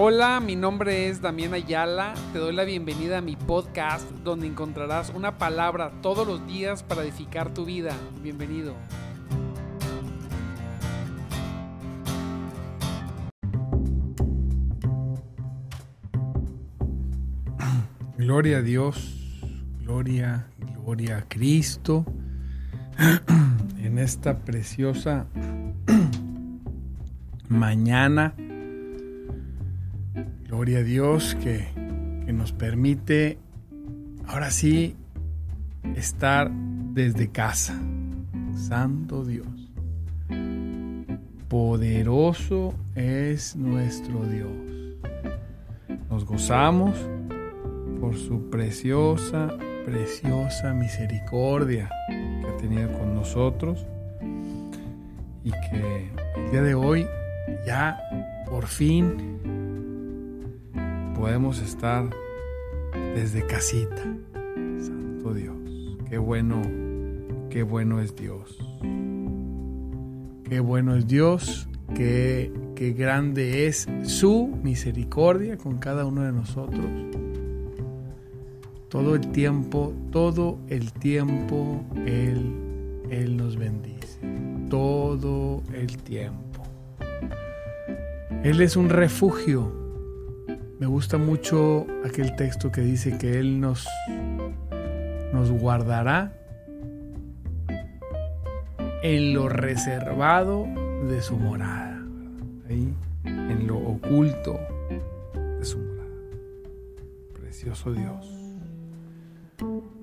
Hola, 0.00 0.38
mi 0.38 0.54
nombre 0.54 1.08
es 1.08 1.20
Damián 1.20 1.54
Ayala. 1.54 2.14
Te 2.32 2.38
doy 2.38 2.54
la 2.54 2.62
bienvenida 2.62 3.18
a 3.18 3.20
mi 3.20 3.34
podcast 3.34 4.08
donde 4.22 4.46
encontrarás 4.46 5.10
una 5.10 5.38
palabra 5.38 5.90
todos 6.02 6.24
los 6.24 6.46
días 6.46 6.84
para 6.84 7.02
edificar 7.02 7.52
tu 7.52 7.64
vida. 7.64 7.96
Bienvenido. 8.22 8.76
Gloria 18.16 18.58
a 18.58 18.62
Dios, 18.62 19.40
gloria, 19.80 20.46
gloria 20.76 21.18
a 21.18 21.22
Cristo 21.22 22.06
en 23.82 23.98
esta 23.98 24.44
preciosa 24.44 25.26
mañana 27.48 28.36
Gloria 30.48 30.78
a 30.78 30.82
Dios 30.82 31.36
que, 31.42 31.68
nos 32.32 32.52
permite 32.52 33.38
ahora 34.26 34.50
sí 34.50 34.96
estar 35.94 36.50
desde 36.50 37.28
casa. 37.28 37.78
Santo 38.54 39.26
Dios. 39.26 39.46
Poderoso 41.48 42.74
es 42.94 43.56
nuestro 43.56 44.24
Dios. 44.24 44.50
Nos 46.08 46.24
gozamos 46.24 46.96
por 48.00 48.16
su 48.16 48.48
preciosa, 48.48 49.54
preciosa 49.84 50.72
misericordia 50.72 51.90
que 52.08 52.46
ha 52.46 52.56
tenido 52.56 52.90
con 52.98 53.14
nosotros 53.14 53.84
y 55.44 55.50
que 55.50 56.10
el 56.36 56.50
día 56.50 56.62
de 56.62 56.74
hoy 56.74 57.06
ya 57.66 57.98
por 58.46 58.66
fin 58.66 59.67
podemos 61.18 61.60
estar 61.60 62.08
desde 63.14 63.44
casita. 63.44 64.02
Santo 64.78 65.34
Dios, 65.34 65.56
qué 66.08 66.16
bueno, 66.16 66.62
qué 67.50 67.64
bueno 67.64 68.00
es 68.00 68.14
Dios. 68.14 68.56
Qué 70.48 70.60
bueno 70.60 70.94
es 70.94 71.06
Dios, 71.08 71.68
qué, 71.94 72.52
qué 72.76 72.92
grande 72.92 73.66
es 73.66 73.88
su 74.04 74.56
misericordia 74.62 75.58
con 75.58 75.78
cada 75.78 76.06
uno 76.06 76.22
de 76.22 76.32
nosotros. 76.32 76.86
Todo 78.88 79.16
el 79.16 79.32
tiempo, 79.32 79.92
todo 80.12 80.58
el 80.68 80.92
tiempo 80.92 81.84
Él, 82.06 83.02
Él 83.10 83.36
nos 83.36 83.56
bendice. 83.56 84.20
Todo 84.70 85.62
el 85.74 85.98
tiempo. 85.98 86.62
Él 88.44 88.60
es 88.60 88.76
un 88.76 88.88
refugio 88.88 89.77
me 90.78 90.86
gusta 90.86 91.18
mucho 91.18 91.86
aquel 92.04 92.36
texto 92.36 92.70
que 92.70 92.80
dice 92.80 93.18
que 93.18 93.38
Él 93.38 93.60
nos, 93.60 93.88
nos 95.32 95.50
guardará 95.50 96.32
en 99.02 99.34
lo 99.34 99.48
reservado 99.48 100.66
de 101.08 101.20
su 101.20 101.36
morada, 101.36 102.00
ahí, 102.68 102.94
en 103.24 103.66
lo 103.66 103.78
oculto 103.78 104.58
de 105.58 105.64
su 105.64 105.78
morada. 105.78 105.98
Precioso 107.34 107.92
Dios, 107.92 108.28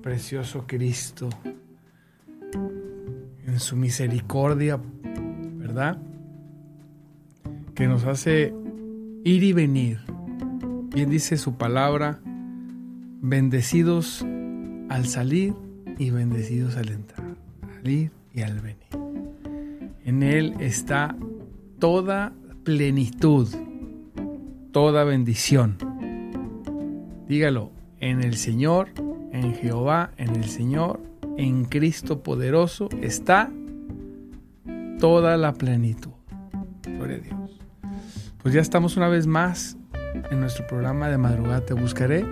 precioso 0.02 0.64
Cristo, 0.66 1.30
en 3.46 3.60
su 3.60 3.76
misericordia, 3.76 4.78
¿verdad? 5.54 5.98
Que 7.74 7.86
nos 7.86 8.04
hace 8.04 8.52
ir 9.24 9.42
y 9.42 9.52
venir 9.54 10.16
Bien 10.96 11.10
dice 11.10 11.36
su 11.36 11.56
palabra, 11.56 12.20
bendecidos 12.24 14.24
al 14.88 15.04
salir 15.04 15.52
y 15.98 16.08
bendecidos 16.08 16.78
al 16.78 16.88
entrar, 16.88 17.36
al 17.68 17.86
ir 17.86 18.12
y 18.32 18.40
al 18.40 18.60
venir. 18.60 18.88
En 20.06 20.22
Él 20.22 20.54
está 20.58 21.14
toda 21.78 22.32
plenitud, 22.64 23.46
toda 24.72 25.04
bendición. 25.04 25.76
Dígalo, 27.28 27.72
en 28.00 28.22
el 28.22 28.38
Señor, 28.38 28.88
en 29.32 29.52
Jehová, 29.52 30.12
en 30.16 30.34
el 30.34 30.44
Señor, 30.44 31.02
en 31.36 31.66
Cristo 31.66 32.22
poderoso 32.22 32.88
está 33.02 33.50
toda 34.98 35.36
la 35.36 35.52
plenitud. 35.52 36.12
Gloria 36.84 37.16
a 37.16 37.20
Dios. 37.20 37.60
Pues 38.42 38.54
ya 38.54 38.62
estamos 38.62 38.96
una 38.96 39.08
vez 39.08 39.26
más 39.26 39.76
en 40.30 40.40
nuestro 40.40 40.66
programa 40.66 41.08
de 41.08 41.18
madrugada 41.18 41.60
Te 41.60 41.74
Buscaré. 41.74 42.24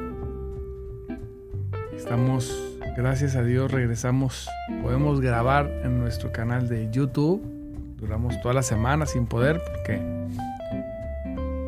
Estamos, 1.96 2.52
gracias 2.96 3.36
a 3.36 3.42
Dios, 3.42 3.70
regresamos, 3.70 4.48
podemos 4.82 5.20
grabar 5.20 5.70
en 5.84 5.98
nuestro 5.98 6.32
canal 6.32 6.68
de 6.68 6.90
YouTube. 6.90 7.42
Duramos 7.96 8.40
toda 8.40 8.54
la 8.54 8.62
semana 8.62 9.06
sin 9.06 9.26
poder 9.26 9.62
porque 9.64 9.98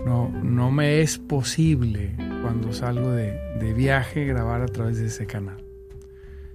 no, 0.04 0.28
no 0.42 0.70
me 0.70 1.00
es 1.00 1.18
posible 1.18 2.14
cuando 2.42 2.72
salgo 2.72 3.10
de, 3.10 3.38
de 3.58 3.72
viaje 3.72 4.24
grabar 4.24 4.62
a 4.62 4.66
través 4.66 4.98
de 4.98 5.06
ese 5.06 5.26
canal. 5.26 5.56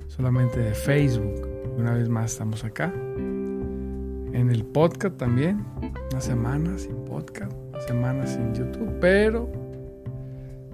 Solamente 0.08 0.60
de 0.60 0.74
Facebook. 0.74 1.48
Una 1.78 1.94
vez 1.94 2.10
más 2.10 2.34
estamos 2.34 2.64
acá. 2.64 2.94
En 2.96 4.50
el 4.52 4.66
podcast 4.66 5.18
también. 5.18 5.66
Una 6.12 6.22
semana 6.22 6.78
sin 6.78 7.06
podcast 7.06 7.71
semanas 7.88 8.36
en 8.36 8.54
YouTube, 8.54 8.98
pero 9.00 9.50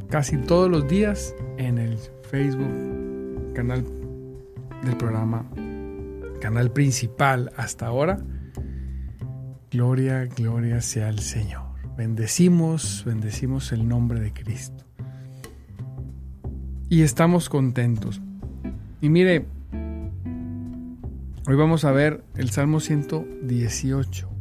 casi 0.09 0.37
todos 0.37 0.69
los 0.69 0.87
días 0.87 1.35
en 1.57 1.77
el 1.77 1.97
Facebook, 2.29 3.53
canal 3.53 3.83
del 4.83 4.97
programa, 4.97 5.45
canal 6.39 6.71
principal 6.71 7.51
hasta 7.57 7.87
ahora. 7.87 8.17
Gloria, 9.71 10.25
gloria 10.25 10.81
sea 10.81 11.09
al 11.09 11.19
Señor. 11.19 11.63
Bendecimos, 11.97 13.03
bendecimos 13.05 13.71
el 13.71 13.87
nombre 13.87 14.19
de 14.19 14.31
Cristo. 14.31 14.85
Y 16.89 17.01
estamos 17.01 17.49
contentos. 17.49 18.21
Y 19.01 19.09
mire, 19.09 19.45
hoy 21.47 21.55
vamos 21.55 21.83
a 21.85 21.91
ver 21.91 22.23
el 22.35 22.49
Salmo 22.49 22.79
118. 22.79 24.36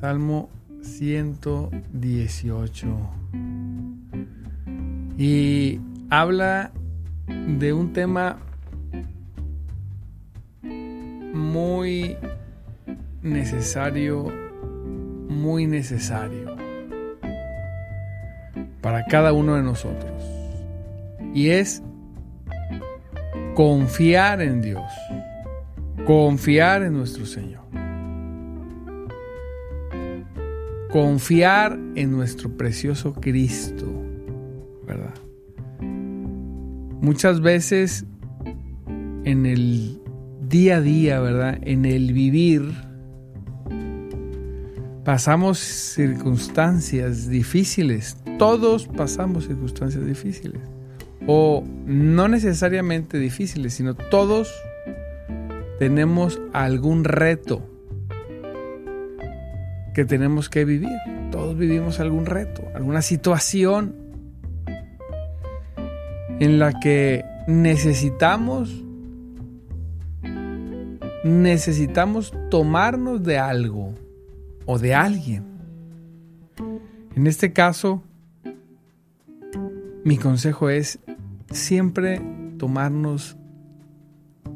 Salmo 0.00 0.48
118. 0.80 2.86
Y 5.18 5.80
habla 6.08 6.70
de 7.26 7.72
un 7.72 7.92
tema 7.92 8.38
muy 11.34 12.16
necesario, 13.22 14.28
muy 15.28 15.66
necesario 15.66 16.54
para 18.80 19.04
cada 19.06 19.32
uno 19.32 19.56
de 19.56 19.64
nosotros. 19.64 20.22
Y 21.34 21.48
es 21.48 21.82
confiar 23.56 24.42
en 24.42 24.62
Dios, 24.62 24.92
confiar 26.06 26.84
en 26.84 26.92
nuestro 26.92 27.26
Señor. 27.26 27.67
Confiar 30.90 31.78
en 31.94 32.12
nuestro 32.12 32.56
precioso 32.56 33.12
Cristo, 33.14 33.86
¿verdad? 34.86 35.14
Muchas 35.80 37.40
veces 37.40 38.04
en 39.24 39.46
el 39.46 40.00
día 40.48 40.78
a 40.78 40.80
día, 40.80 41.20
¿verdad? 41.20 41.58
En 41.62 41.84
el 41.84 42.12
vivir, 42.12 42.72
pasamos 45.04 45.58
circunstancias 45.58 47.28
difíciles. 47.28 48.16
Todos 48.38 48.86
pasamos 48.88 49.46
circunstancias 49.46 50.04
difíciles. 50.06 50.60
O 51.26 51.64
no 51.84 52.28
necesariamente 52.28 53.18
difíciles, 53.18 53.74
sino 53.74 53.94
todos 53.94 54.50
tenemos 55.78 56.40
algún 56.52 57.04
reto 57.04 57.62
que 59.98 60.04
tenemos 60.04 60.48
que 60.48 60.64
vivir. 60.64 60.96
Todos 61.32 61.58
vivimos 61.58 61.98
algún 61.98 62.24
reto, 62.24 62.62
alguna 62.72 63.02
situación 63.02 63.96
en 66.38 66.60
la 66.60 66.78
que 66.78 67.24
necesitamos 67.48 68.84
necesitamos 71.24 72.32
tomarnos 72.48 73.24
de 73.24 73.38
algo 73.38 73.92
o 74.66 74.78
de 74.78 74.94
alguien. 74.94 75.42
En 77.16 77.26
este 77.26 77.52
caso, 77.52 78.00
mi 80.04 80.16
consejo 80.16 80.70
es 80.70 81.00
siempre 81.50 82.22
tomarnos 82.56 83.36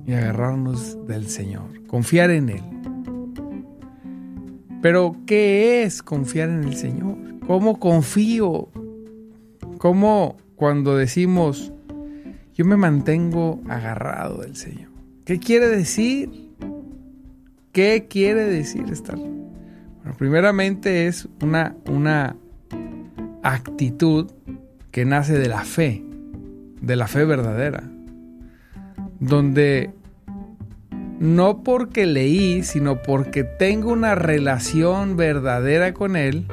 y 0.07 0.13
agarrarnos 0.13 1.05
del 1.09 1.27
Señor, 1.27 1.85
confiar 1.89 2.31
en 2.31 2.49
Él. 2.49 2.72
Pero, 4.83 5.17
¿qué 5.27 5.85
es 5.85 6.03
confiar 6.03 6.51
en 6.51 6.65
el 6.65 6.75
Señor? 6.75 7.17
¿Cómo 7.47 7.79
confío? 7.79 8.69
¿Cómo 9.79 10.37
cuando 10.57 10.97
decimos, 10.97 11.73
yo 12.55 12.65
me 12.65 12.77
mantengo 12.77 13.61
agarrado 13.69 14.43
del 14.43 14.57
Señor? 14.57 14.91
¿Qué 15.25 15.39
quiere 15.39 15.69
decir? 15.69 16.51
¿Qué 17.71 18.07
quiere 18.11 18.45
decir 18.45 18.85
estar? 18.91 19.17
Bueno, 19.17 20.17
primeramente 20.19 21.07
es 21.07 21.29
una, 21.41 21.77
una 21.89 22.37
actitud 23.45 24.33
que 24.91 25.05
nace 25.05 25.39
de 25.39 25.49
la 25.49 25.65
fe, 25.65 26.05
de 26.81 26.97
la 26.97 27.07
fe 27.07 27.25
verdadera, 27.25 27.89
donde 29.21 29.95
no 31.23 31.63
porque 31.63 32.05
leí, 32.05 32.65
sino 32.65 33.01
porque 33.01 33.45
tengo 33.45 33.93
una 33.93 34.17
relación 34.17 35.17
verdadera 35.17 35.95
con 35.95 36.17
Él, 36.17 36.49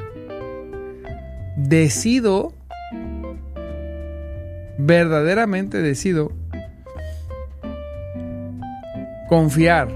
decido, 1.57 2.53
verdaderamente 4.77 5.81
decido, 5.81 6.31
confiar 9.27 9.89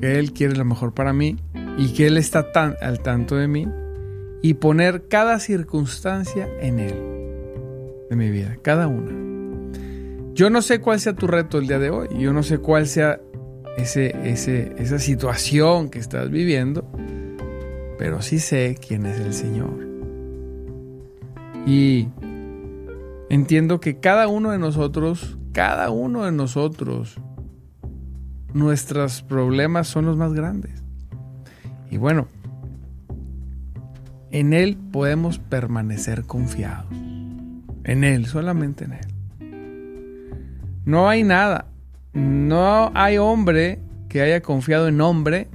que 0.00 0.20
Él 0.20 0.32
quiere 0.32 0.54
lo 0.54 0.64
mejor 0.64 0.94
para 0.94 1.12
mí 1.12 1.36
y 1.76 1.92
que 1.92 2.06
Él 2.06 2.16
está 2.16 2.52
tan 2.52 2.76
al 2.80 3.00
tanto 3.00 3.34
de 3.34 3.48
mí 3.48 3.66
y 4.42 4.54
poner 4.54 5.08
cada 5.08 5.40
circunstancia 5.40 6.48
en 6.60 6.78
Él, 6.78 6.94
de 8.10 8.14
mi 8.14 8.30
vida, 8.30 8.58
cada 8.62 8.86
una. 8.86 9.10
Yo 10.34 10.50
no 10.50 10.62
sé 10.62 10.80
cuál 10.80 11.00
sea 11.00 11.14
tu 11.14 11.26
reto 11.26 11.58
el 11.58 11.66
día 11.66 11.80
de 11.80 11.90
hoy, 11.90 12.08
yo 12.16 12.32
no 12.32 12.44
sé 12.44 12.58
cuál 12.58 12.86
sea 12.86 13.20
ese, 13.76 14.74
esa 14.78 14.98
situación 14.98 15.88
que 15.90 15.98
estás 15.98 16.30
viviendo, 16.30 16.90
pero 17.98 18.22
sí 18.22 18.38
sé 18.38 18.76
quién 18.86 19.06
es 19.06 19.20
el 19.20 19.32
Señor. 19.32 19.88
Y 21.66 22.08
entiendo 23.30 23.80
que 23.80 23.98
cada 23.98 24.28
uno 24.28 24.50
de 24.50 24.58
nosotros, 24.58 25.38
cada 25.52 25.90
uno 25.90 26.24
de 26.24 26.32
nosotros, 26.32 27.20
nuestros 28.52 29.22
problemas 29.22 29.88
son 29.88 30.06
los 30.06 30.16
más 30.16 30.32
grandes. 30.32 30.82
Y 31.90 31.96
bueno, 31.96 32.28
en 34.30 34.52
Él 34.52 34.76
podemos 34.92 35.38
permanecer 35.38 36.24
confiados. 36.24 36.92
En 37.84 38.04
Él, 38.04 38.26
solamente 38.26 38.84
en 38.84 38.92
Él. 38.94 39.06
No 40.84 41.08
hay 41.08 41.22
nada 41.22 41.66
no 42.14 42.92
hay 42.94 43.18
hombre 43.18 43.80
que 44.08 44.22
haya 44.22 44.40
confiado 44.40 44.86
en 44.86 45.00
hombre 45.00 45.48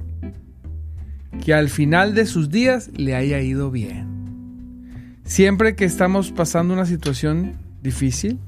que 1.42 1.54
al 1.54 1.70
final 1.70 2.14
de 2.14 2.26
sus 2.26 2.50
días 2.50 2.90
le 2.94 3.14
haya 3.14 3.40
ido 3.40 3.70
bien. 3.70 5.16
Siempre 5.24 5.74
que 5.74 5.86
estamos 5.86 6.30
pasando 6.32 6.74
una 6.74 6.84
situación 6.84 7.54
difícil 7.82 8.38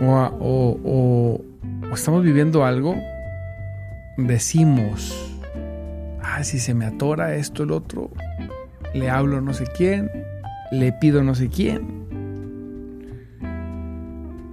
o, 0.00 1.40
estamos 1.92 2.24
viviendo 2.24 2.64
algo, 2.64 2.96
decimos, 4.16 5.36
ah, 6.22 6.42
si 6.42 6.58
se 6.58 6.74
me 6.74 6.86
atora 6.86 7.36
esto, 7.36 7.62
el 7.62 7.70
otro, 7.70 8.10
le 8.94 9.10
hablo 9.10 9.40
no 9.40 9.52
sé 9.52 9.64
quién, 9.76 10.10
le 10.70 10.92
pido 10.92 11.22
no 11.22 11.34
sé 11.34 11.48
quién 11.48 12.07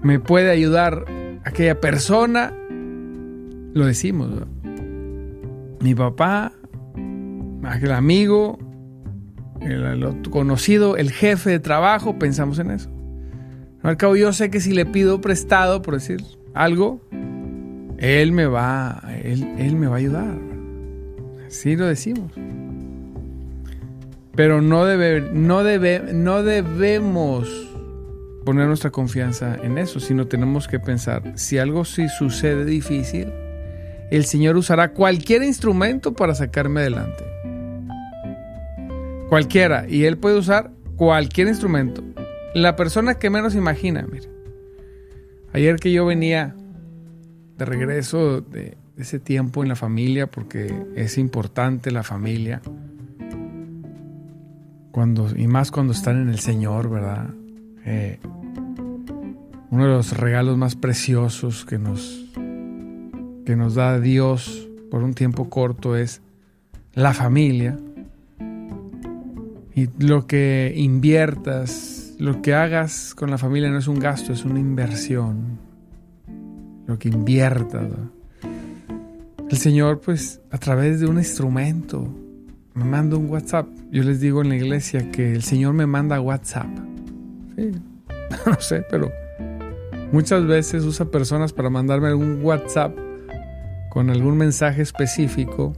me 0.06 0.20
puede 0.20 0.52
ayudar 0.52 1.04
aquella 1.46 1.82
persona, 1.82 2.54
lo 3.74 3.88
decimos. 3.88 4.30
Mi 5.82 5.96
papá, 5.96 6.52
aquel 7.64 7.92
amigo, 7.92 8.60
el, 9.62 10.22
conocido, 10.30 10.96
el 10.96 11.10
jefe 11.10 11.50
de 11.50 11.60
trabajo, 11.60 12.20
pensamos 12.20 12.60
en 12.60 12.70
eso. 12.70 12.92
Al 13.82 13.98
cabo, 13.98 14.16
yo 14.16 14.32
sé 14.32 14.52
que 14.52 14.60
si 14.60 14.74
le 14.74 14.86
pido 14.86 15.22
prestado, 15.22 15.82
por 15.82 15.96
decir 15.96 16.24
algo, 16.54 17.02
él 17.98 18.32
me 18.32 18.46
va, 18.46 19.02
él, 19.24 19.56
él 19.58 19.76
me 19.76 19.88
va 19.88 19.96
a 19.96 19.98
ayudar. 19.98 20.38
Así 21.48 21.76
lo 21.76 21.88
decimos. 21.88 22.32
Pero 24.36 24.62
no, 24.62 24.86
debe, 24.86 25.32
no, 25.34 25.64
debe, 25.64 26.14
no 26.14 26.44
debemos 26.44 27.65
poner 28.46 28.68
nuestra 28.68 28.92
confianza 28.92 29.58
en 29.62 29.78
eso, 29.78 30.00
sino 30.00 30.28
tenemos 30.28 30.68
que 30.68 30.80
pensar, 30.80 31.34
si 31.36 31.58
algo 31.58 31.84
sí 31.84 32.08
sucede 32.08 32.64
difícil, 32.64 33.34
el 34.12 34.26
Señor 34.26 34.56
usará 34.56 34.94
cualquier 34.94 35.44
instrumento 35.44 36.14
para 36.14 36.36
sacarme 36.36 36.82
adelante. 36.82 37.24
Cualquiera. 39.30 39.90
Y 39.90 40.06
Él 40.06 40.18
puede 40.18 40.38
usar 40.38 40.72
cualquier 40.96 41.48
instrumento. 41.48 42.04
La 42.54 42.76
persona 42.76 43.16
que 43.16 43.32
menos 43.32 43.56
imagina, 43.56 44.06
mire. 44.10 44.30
Ayer 45.52 45.78
que 45.78 45.92
yo 45.92 46.06
venía 46.06 46.56
de 47.58 47.66
regreso 47.66 48.42
de 48.42 48.78
ese 48.98 49.20
tiempo 49.20 49.64
en 49.64 49.70
la 49.70 49.76
familia, 49.76 50.28
porque 50.28 50.74
es 50.96 51.18
importante 51.18 51.92
la 51.92 52.04
familia. 52.04 52.62
Cuando, 54.92 55.36
y 55.36 55.48
más 55.48 55.72
cuando 55.72 55.94
están 55.94 56.22
en 56.22 56.30
el 56.30 56.40
Señor, 56.40 56.90
¿verdad? 56.90 57.34
Eh, 57.86 58.20
uno 59.70 59.84
de 59.84 59.90
los 59.90 60.18
regalos 60.18 60.58
más 60.58 60.76
preciosos 60.76 61.66
que 61.66 61.78
nos, 61.78 62.26
que 63.46 63.56
nos 63.56 63.76
da 63.76 64.00
Dios 64.00 64.68
por 64.90 65.04
un 65.04 65.14
tiempo 65.14 65.50
corto 65.50 65.96
es 65.96 66.22
la 66.94 67.14
familia. 67.14 67.78
Y 69.76 69.90
lo 70.00 70.26
que 70.26 70.74
inviertas, 70.76 72.14
lo 72.18 72.42
que 72.42 72.54
hagas 72.54 73.14
con 73.14 73.30
la 73.30 73.38
familia 73.38 73.70
no 73.70 73.78
es 73.78 73.88
un 73.88 74.00
gasto, 74.00 74.32
es 74.32 74.46
una 74.46 74.60
inversión. 74.60 75.60
Lo 76.88 76.98
que 76.98 77.10
inviertas. 77.10 77.90
El 79.50 79.58
Señor, 79.58 80.00
pues, 80.00 80.42
a 80.50 80.58
través 80.58 81.02
de 81.02 81.08
un 81.08 81.18
instrumento, 81.18 82.08
me 82.74 82.86
manda 82.86 83.18
un 83.18 83.30
WhatsApp. 83.30 83.68
Yo 83.92 84.04
les 84.04 84.20
digo 84.20 84.42
en 84.42 84.50
la 84.50 84.56
iglesia 84.56 85.12
que 85.12 85.34
el 85.34 85.44
Señor 85.44 85.74
me 85.74 85.86
manda 85.86 86.20
WhatsApp. 86.22 86.70
No 88.46 88.60
sé, 88.60 88.84
pero 88.90 89.12
muchas 90.12 90.46
veces 90.46 90.84
usa 90.84 91.06
personas 91.06 91.54
para 91.54 91.70
mandarme 91.70 92.08
algún 92.08 92.44
WhatsApp 92.44 92.98
con 93.90 94.10
algún 94.10 94.38
mensaje 94.38 94.82
específico 94.82 95.74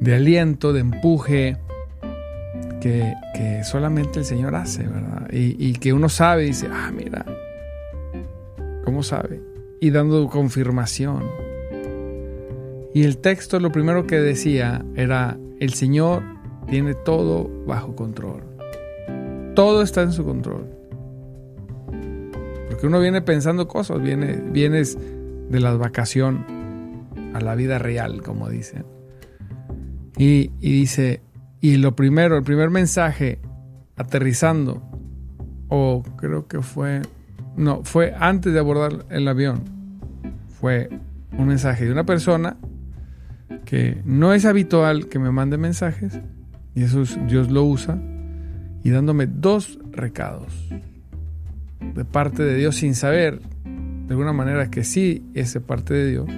de 0.00 0.14
aliento, 0.14 0.72
de 0.72 0.80
empuje, 0.80 1.56
que, 2.80 3.14
solamente 3.62 4.18
el 4.20 4.24
Señor 4.24 4.54
hace, 4.54 4.84
¿verdad? 4.84 5.28
Y, 5.30 5.54
y, 5.58 5.74
que 5.74 5.92
uno 5.92 6.08
sabe 6.08 6.44
y 6.44 6.46
dice, 6.46 6.68
ah, 6.72 6.90
mira, 6.90 7.24
¿cómo 8.84 9.02
sabe? 9.02 9.40
Y 9.80 9.90
dando 9.90 10.26
confirmación. 10.28 11.24
Y 12.94 13.04
el 13.04 13.18
texto 13.18 13.60
lo 13.60 13.70
primero 13.70 14.06
que 14.06 14.18
decía 14.18 14.84
era, 14.96 15.38
el 15.60 15.74
Señor 15.74 16.22
tiene 16.68 16.94
todo 16.94 17.48
bajo 17.66 17.94
control. 17.94 18.49
Todo 19.54 19.82
está 19.82 20.02
en 20.02 20.12
su 20.12 20.24
control. 20.24 20.66
Porque 22.68 22.86
uno 22.86 23.00
viene 23.00 23.20
pensando 23.20 23.68
cosas, 23.68 24.00
viene, 24.00 24.42
vienes 24.52 24.96
de 25.50 25.60
la 25.60 25.74
vacación 25.74 26.44
a 27.34 27.40
la 27.40 27.54
vida 27.54 27.78
real, 27.78 28.22
como 28.22 28.48
dicen. 28.48 28.84
Y, 30.16 30.52
y 30.60 30.72
dice, 30.72 31.22
y 31.60 31.76
lo 31.76 31.94
primero, 31.94 32.36
el 32.36 32.44
primer 32.44 32.70
mensaje 32.70 33.40
aterrizando, 33.96 34.82
o 35.68 36.02
creo 36.16 36.46
que 36.46 36.62
fue, 36.62 37.02
no, 37.56 37.82
fue 37.84 38.14
antes 38.18 38.52
de 38.52 38.58
abordar 38.58 39.04
el 39.10 39.28
avión, 39.28 39.62
fue 40.48 40.88
un 41.36 41.46
mensaje 41.46 41.84
de 41.84 41.92
una 41.92 42.04
persona 42.04 42.56
que 43.64 44.00
no 44.04 44.32
es 44.32 44.44
habitual 44.46 45.08
que 45.08 45.18
me 45.18 45.30
mande 45.30 45.58
mensajes, 45.58 46.20
y 46.74 46.82
eso 46.82 47.02
Dios 47.26 47.50
lo 47.50 47.64
usa, 47.64 48.00
y 48.82 48.90
dándome 48.90 49.26
dos 49.26 49.78
recados 49.90 50.68
de 51.94 52.04
parte 52.04 52.42
de 52.42 52.56
Dios 52.56 52.76
sin 52.76 52.94
saber 52.94 53.40
de 53.64 54.10
alguna 54.10 54.32
manera 54.32 54.70
que 54.70 54.84
sí 54.84 55.24
es 55.34 55.58
parte 55.66 55.94
de 55.94 56.10
Dios 56.10 56.28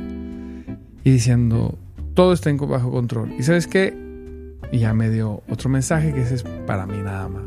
y 1.04 1.10
diciendo 1.10 1.78
todo 2.14 2.32
está 2.32 2.52
bajo 2.52 2.90
control. 2.90 3.32
¿Y 3.38 3.42
sabes 3.42 3.66
qué? 3.66 3.96
Y 4.70 4.78
ya 4.78 4.94
me 4.94 5.10
dio 5.10 5.42
otro 5.48 5.70
mensaje 5.70 6.12
que 6.12 6.22
ese 6.22 6.36
es 6.36 6.42
para 6.66 6.86
mí 6.86 6.98
nada 6.98 7.28
más. 7.28 7.42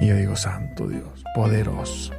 Y 0.00 0.06
yo 0.06 0.16
digo, 0.16 0.36
Santo 0.36 0.88
Dios, 0.88 1.24
poderoso. 1.34 2.12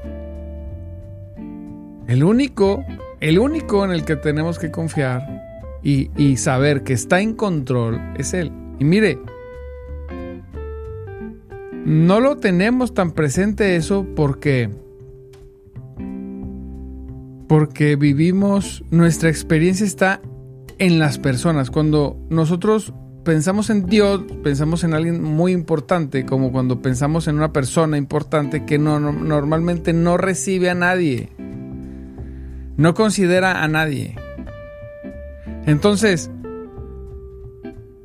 El 2.07 2.23
único, 2.23 2.83
el 3.19 3.39
único 3.39 3.85
en 3.85 3.91
el 3.91 4.03
que 4.03 4.15
tenemos 4.15 4.59
que 4.59 4.71
confiar 4.71 5.79
y, 5.83 6.09
y 6.17 6.37
saber 6.37 6.83
que 6.83 6.93
está 6.93 7.21
en 7.21 7.35
control 7.35 7.99
es 8.17 8.33
Él. 8.33 8.51
Y 8.79 8.83
mire, 8.83 9.19
no 11.89 12.19
lo 12.19 12.37
tenemos 12.37 12.93
tan 12.93 13.13
presente 13.13 13.75
eso 13.75 14.05
porque 14.15 14.69
Porque 17.47 17.95
vivimos, 17.95 18.83
nuestra 18.91 19.29
experiencia 19.29 19.87
está 19.87 20.21
en 20.77 20.99
las 20.99 21.17
personas. 21.17 21.71
Cuando 21.71 22.15
nosotros 22.29 22.93
pensamos 23.23 23.71
en 23.71 23.87
Dios, 23.87 24.21
pensamos 24.43 24.83
en 24.83 24.93
alguien 24.93 25.23
muy 25.23 25.51
importante, 25.51 26.27
como 26.27 26.51
cuando 26.51 26.79
pensamos 26.79 27.27
en 27.27 27.37
una 27.37 27.51
persona 27.51 27.97
importante 27.97 28.65
que 28.65 28.77
no, 28.77 28.99
normalmente 28.99 29.91
no 29.91 30.15
recibe 30.15 30.69
a 30.69 30.75
nadie, 30.75 31.29
no 32.77 32.93
considera 32.93 33.63
a 33.63 33.67
nadie. 33.67 34.15
Entonces, 35.65 36.29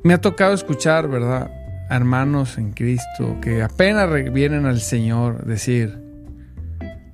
me 0.01 0.15
ha 0.15 0.21
tocado 0.21 0.55
escuchar, 0.55 1.07
¿verdad? 1.07 1.54
Hermanos 1.89 2.57
en 2.57 2.71
Cristo 2.71 3.37
que 3.41 3.61
apenas 3.61 4.09
vienen 4.33 4.65
al 4.65 4.79
Señor 4.79 5.45
decir, 5.45 5.97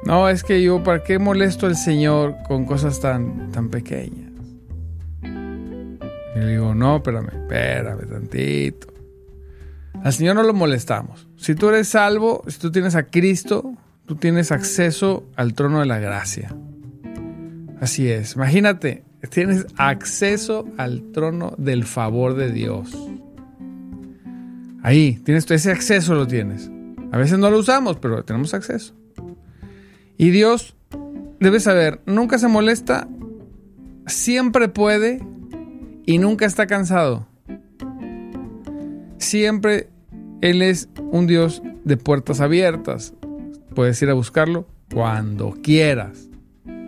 no, 0.03 0.29
es 0.29 0.43
que 0.43 0.61
yo, 0.63 0.83
¿para 0.83 1.03
qué 1.03 1.19
molesto 1.19 1.67
al 1.67 1.75
Señor 1.75 2.35
con 2.47 2.65
cosas 2.65 2.99
tan, 2.99 3.51
tan 3.51 3.69
pequeñas? 3.69 4.31
Y 5.23 6.39
le 6.39 6.47
digo, 6.47 6.73
no, 6.73 6.97
espérame, 6.97 7.27
espérame 7.27 8.09
tantito. 8.09 8.87
Al 10.03 10.13
Señor 10.13 10.35
no 10.35 10.43
lo 10.43 10.53
molestamos. 10.53 11.27
Si 11.37 11.53
tú 11.53 11.69
eres 11.69 11.89
salvo, 11.89 12.43
si 12.47 12.57
tú 12.57 12.71
tienes 12.71 12.95
a 12.95 13.03
Cristo, 13.03 13.75
tú 14.05 14.15
tienes 14.15 14.51
acceso 14.51 15.29
al 15.35 15.53
trono 15.53 15.79
de 15.79 15.85
la 15.85 15.99
gracia. 15.99 16.55
Así 17.79 18.09
es. 18.09 18.35
Imagínate, 18.35 19.03
tienes 19.29 19.67
acceso 19.77 20.67
al 20.77 21.11
trono 21.11 21.53
del 21.57 21.83
favor 21.83 22.35
de 22.35 22.51
Dios. 22.51 22.95
Ahí, 24.83 25.19
tienes 25.23 25.50
ese 25.50 25.71
acceso 25.71 26.15
lo 26.15 26.27
tienes. 26.27 26.71
A 27.11 27.17
veces 27.17 27.38
no 27.38 27.50
lo 27.50 27.59
usamos, 27.59 27.97
pero 27.97 28.23
tenemos 28.23 28.53
acceso. 28.53 28.95
Y 30.17 30.31
Dios, 30.31 30.75
debe 31.39 31.59
saber, 31.59 32.01
nunca 32.05 32.38
se 32.38 32.47
molesta, 32.47 33.07
siempre 34.07 34.69
puede 34.69 35.19
y 36.05 36.17
nunca 36.17 36.45
está 36.45 36.67
cansado. 36.67 37.27
Siempre 39.17 39.89
Él 40.41 40.61
es 40.61 40.89
un 41.11 41.27
Dios 41.27 41.61
de 41.83 41.97
puertas 41.97 42.41
abiertas. 42.41 43.13
Puedes 43.75 44.01
ir 44.01 44.09
a 44.09 44.13
buscarlo 44.13 44.67
cuando 44.91 45.57
quieras. 45.61 46.29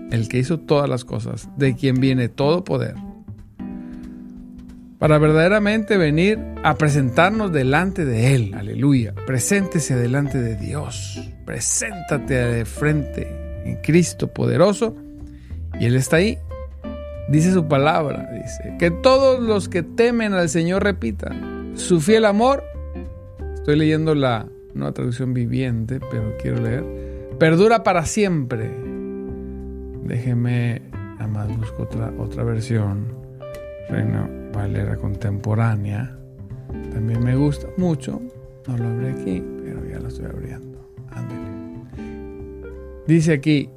El 0.09 0.27
que 0.29 0.39
hizo 0.39 0.59
todas 0.59 0.89
las 0.89 1.05
cosas, 1.05 1.50
de 1.57 1.75
quien 1.75 2.00
viene 2.00 2.29
todo 2.29 2.63
poder 2.63 2.95
para 5.03 5.17
verdaderamente 5.17 5.98
venir 5.98 6.39
a 6.63 6.75
presentarnos 6.75 7.51
delante 7.51 8.05
de 8.05 8.36
Él. 8.36 8.53
Aleluya. 8.53 9.13
Preséntese 9.27 9.98
delante 9.98 10.38
de 10.41 10.55
Dios. 10.55 11.29
Preséntate 11.45 12.36
de 12.36 12.63
frente 12.63 13.27
en 13.65 13.81
Cristo 13.81 14.29
poderoso. 14.29 14.95
Y 15.77 15.88
Él 15.88 15.98
está 15.98 16.15
ahí. 16.15 16.38
Dice 17.27 17.51
su 17.51 17.67
palabra. 17.67 18.29
Dice 18.31 18.77
que 18.79 18.91
todos 18.91 19.41
los 19.41 19.67
que 19.67 19.83
temen 19.83 20.31
al 20.31 20.48
Señor 20.48 20.86
repitan. 20.86 21.74
Su 21.75 22.00
fiel 22.00 22.24
amor. 22.24 22.63
Estoy 23.55 23.75
leyendo 23.75 24.15
la 24.15 24.48
nueva 24.74 24.93
traducción 24.93 25.33
viviente, 25.33 26.00
pero 26.12 26.33
quiero 26.41 26.62
leer. 26.62 26.86
Perdura 27.39 27.83
para 27.83 28.05
siempre. 28.05 28.72
Déjeme, 30.05 30.81
además 31.19 31.57
busco 31.57 31.83
otra, 31.83 32.13
otra 32.17 32.45
versión. 32.45 33.22
Valera 34.53 34.95
contemporánea. 34.95 36.15
También 36.93 37.24
me 37.24 37.36
gusta 37.36 37.67
mucho. 37.77 38.22
No 38.67 38.77
lo 38.77 38.88
abrí 38.88 39.07
aquí, 39.07 39.43
pero 39.63 39.86
ya 39.86 40.00
lo 40.00 40.07
estoy 40.07 40.25
abriendo. 40.25 40.89
Ándale. 41.12 41.41
Dice 43.07 43.33
aquí 43.33 43.69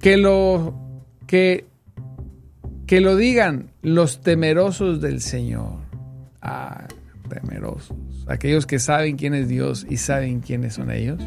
que 0.00 0.16
lo 0.16 0.74
que 1.26 1.66
que 2.86 3.02
lo 3.02 3.16
digan 3.16 3.70
los 3.82 4.22
temerosos 4.22 5.02
del 5.02 5.20
Señor. 5.20 5.80
Ah, 6.40 6.88
temerosos. 7.28 7.96
Aquellos 8.26 8.64
que 8.64 8.78
saben 8.78 9.16
quién 9.16 9.34
es 9.34 9.48
Dios 9.48 9.86
y 9.88 9.98
saben 9.98 10.40
quiénes 10.40 10.74
son 10.74 10.90
ellos. 10.90 11.22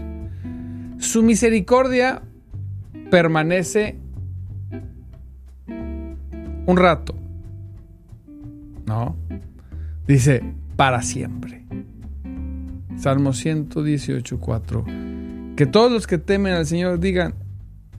Su 0.97 1.21
misericordia 1.21 2.23
permanece 3.11 3.97
un 5.67 6.77
rato 6.77 7.20
no. 8.91 9.15
Dice, 10.05 10.43
para 10.75 11.01
siempre. 11.01 11.63
Salmo 12.97 13.33
118, 13.33 14.39
4. 14.39 14.85
Que 15.55 15.65
todos 15.65 15.91
los 15.91 16.07
que 16.07 16.17
temen 16.17 16.53
al 16.53 16.65
Señor 16.65 16.99
digan 16.99 17.33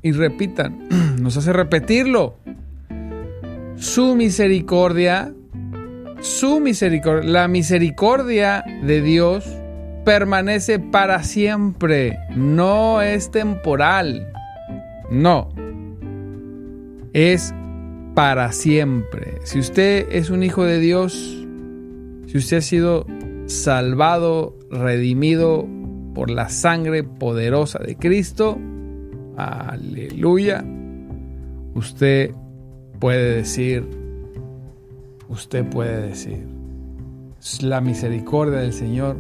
y 0.03 0.13
repitan, 0.13 0.89
nos 1.23 1.37
hace 1.37 1.53
repetirlo. 1.53 2.37
Su 3.77 4.15
misericordia, 4.15 5.33
su 6.21 6.61
misericordia, 6.61 7.31
la 7.31 7.49
misericordia 7.49 8.63
de 8.85 9.01
Dios 9.01 9.45
permanece 10.05 10.79
para 10.79 11.23
siempre, 11.23 12.19
no 12.37 13.01
es 13.01 13.31
temporal, 13.31 14.31
no, 15.11 15.49
es 17.13 17.55
para 18.14 18.52
siempre. 18.52 19.38
Si 19.45 19.59
usted 19.59 20.07
es 20.11 20.31
un 20.31 20.42
hijo 20.42 20.64
de 20.64 20.78
Dios, 20.78 21.12
si 22.26 22.38
usted 22.38 22.59
ha 22.59 22.62
sido 22.62 23.07
salvado, 23.47 24.57
redimido 24.71 25.66
por 26.14 26.31
la 26.31 26.49
sangre 26.49 27.04
poderosa 27.04 27.78
de 27.78 27.97
Cristo, 27.97 28.59
aleluya, 29.37 30.64
usted 31.75 32.33
puede 32.99 33.37
decir, 33.37 33.88
usted 35.28 35.64
puede 35.64 36.09
decir, 36.09 36.47
la 37.61 37.81
misericordia 37.81 38.61
del 38.61 38.73
Señor 38.73 39.16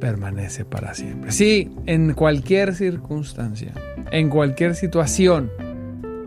permanece 0.00 0.64
para 0.64 0.94
siempre. 0.94 1.30
Sí, 1.30 1.70
en 1.86 2.14
cualquier 2.14 2.74
circunstancia, 2.74 3.74
en 4.10 4.30
cualquier 4.30 4.74
situación, 4.74 5.50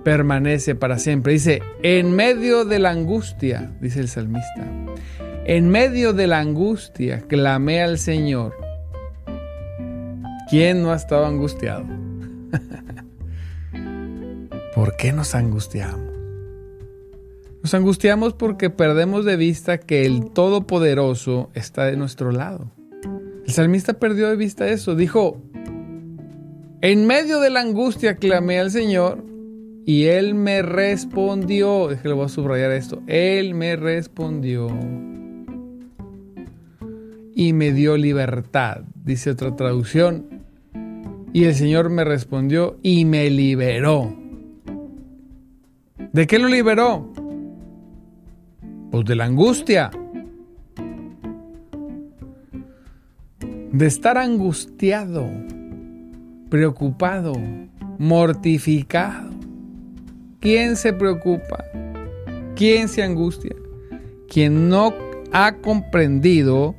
permanece 0.04 0.76
para 0.76 1.00
siempre. 1.00 1.34
Dice, 1.34 1.62
en 1.82 2.16
medio 2.16 2.66
de 2.66 2.80
la 2.80 2.92
angustia, 2.92 3.72
dice 3.82 4.00
el 4.00 4.10
salmista, 4.10 4.68
en 5.46 5.70
medio 5.70 6.14
de 6.14 6.28
la 6.28 6.40
angustia 6.40 7.22
clamé 7.22 7.82
al 7.82 7.98
Señor. 7.98 8.56
¿Quién 10.50 10.84
no 10.84 10.92
ha 10.92 10.96
estado 10.96 11.26
angustiado? 11.26 11.86
¿Por 14.76 14.96
qué 14.98 15.14
nos 15.14 15.36
angustiamos? 15.36 16.14
Nos 17.64 17.74
angustiamos 17.74 18.34
porque 18.34 18.70
perdemos 18.70 19.24
de 19.24 19.38
vista 19.38 19.78
que 19.78 20.06
el 20.06 20.32
Todopoderoso 20.32 21.50
está 21.54 21.86
de 21.86 21.96
nuestro 21.96 22.32
lado. 22.32 22.70
El 23.46 23.54
salmista 23.54 23.94
perdió 23.94 24.30
de 24.30 24.36
vista 24.36 24.68
eso. 24.68 24.96
Dijo, 24.96 25.42
en 26.82 27.08
medio 27.08 27.40
de 27.40 27.50
la 27.50 27.62
angustia 27.62 28.18
clamé 28.18 28.60
al 28.60 28.70
Señor 28.70 29.24
y 29.86 30.06
él 30.06 30.34
me 30.34 30.62
respondió, 30.62 31.92
es 31.92 32.02
que 32.02 32.08
le 32.08 32.14
voy 32.14 32.26
a 32.26 32.30
subrayar 32.30 32.72
esto, 32.72 33.02
él 33.08 33.54
me 33.54 33.76
respondió 33.76 34.70
y 37.36 37.54
me 37.54 37.74
dio 37.74 37.98
libertad, 37.98 38.84
dice 39.04 39.32
otra 39.32 39.56
traducción. 39.56 40.42
Y 41.34 41.46
el 41.46 41.56
Señor 41.56 41.90
me 41.90 42.04
respondió 42.04 42.78
y 42.84 43.06
me 43.06 43.30
liberó. 43.30 44.16
¿De 46.14 46.28
qué 46.28 46.38
lo 46.38 46.48
liberó? 46.48 47.12
Pues 48.92 49.06
de 49.06 49.16
la 49.16 49.26
angustia. 49.26 49.90
De 53.72 53.88
estar 53.88 54.20
angustiado, 54.20 55.28
preocupado, 56.50 57.34
mortificado 57.98 59.33
¿Quién 60.44 60.76
se 60.76 60.92
preocupa? 60.92 61.64
¿Quién 62.54 62.90
se 62.90 63.02
angustia? 63.02 63.56
Quien 64.28 64.68
no 64.68 64.94
ha 65.32 65.56
comprendido 65.62 66.76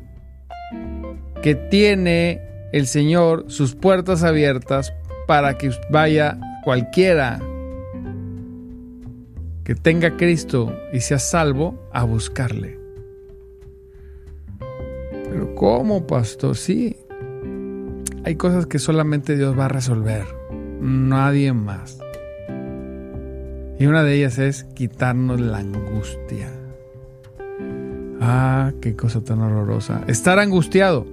que 1.42 1.54
tiene 1.54 2.42
el 2.75 2.87
Señor 2.87 3.47
sus 3.49 3.75
puertas 3.75 4.23
abiertas 4.23 4.92
para 5.26 5.56
que 5.56 5.71
vaya 5.90 6.38
cualquiera 6.62 7.40
que 9.64 9.75
tenga 9.75 10.14
Cristo 10.18 10.71
y 10.92 11.00
sea 11.00 11.18
salvo 11.18 11.88
a 11.90 12.04
buscarle. 12.04 12.78
Pero 15.30 15.54
¿cómo, 15.54 16.06
pastor? 16.06 16.54
Sí, 16.59 16.99
hay 18.25 18.37
cosas 18.37 18.66
que 18.66 18.78
solamente 18.78 19.38
Dios 19.38 19.59
va 19.59 19.64
a 19.64 19.68
resolver, 19.68 20.26
nadie 20.83 21.54
más. 21.54 22.03
Y 23.78 23.86
una 23.86 24.02
de 24.02 24.14
ellas 24.14 24.38
es 24.38 24.64
quitarnos 24.74 25.40
la 25.40 25.58
angustia. 25.58 26.50
Ah, 28.20 28.72
qué 28.80 28.96
cosa 28.96 29.22
tan 29.22 29.40
horrorosa. 29.40 30.02
Estar 30.06 30.38
angustiado. 30.38 31.06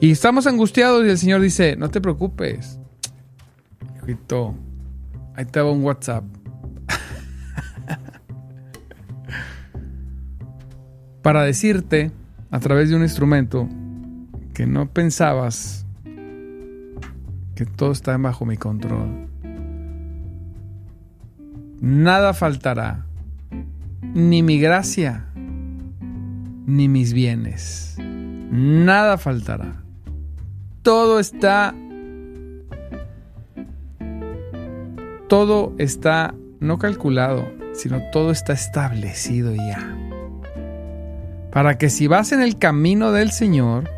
Y 0.00 0.10
estamos 0.10 0.46
angustiados 0.46 1.06
y 1.06 1.08
el 1.08 1.18
Señor 1.18 1.40
dice, 1.40 1.76
no 1.76 1.90
te 1.90 2.00
preocupes. 2.00 2.78
Hijito, 4.02 4.54
ahí 5.34 5.46
te 5.46 5.60
va 5.60 5.70
un 5.70 5.82
WhatsApp. 5.82 6.24
Para 11.22 11.44
decirte, 11.44 12.10
a 12.50 12.60
través 12.60 12.90
de 12.90 12.96
un 12.96 13.02
instrumento, 13.02 13.68
que 14.52 14.66
no 14.66 14.90
pensabas 14.90 15.86
que 17.54 17.66
todo 17.66 17.92
está 17.92 18.16
bajo 18.18 18.44
mi 18.44 18.56
control. 18.56 19.28
Nada 21.86 22.32
faltará, 22.32 23.04
ni 24.14 24.42
mi 24.42 24.58
gracia, 24.58 25.26
ni 25.34 26.88
mis 26.88 27.12
bienes. 27.12 27.98
Nada 28.00 29.18
faltará. 29.18 29.82
Todo 30.80 31.20
está 31.20 31.74
todo 35.28 35.74
está 35.76 36.34
no 36.58 36.78
calculado, 36.78 37.52
sino 37.74 38.00
todo 38.12 38.30
está 38.30 38.54
establecido 38.54 39.54
ya. 39.54 39.94
Para 41.52 41.76
que 41.76 41.90
si 41.90 42.06
vas 42.06 42.32
en 42.32 42.40
el 42.40 42.56
camino 42.56 43.12
del 43.12 43.30
Señor 43.30 43.90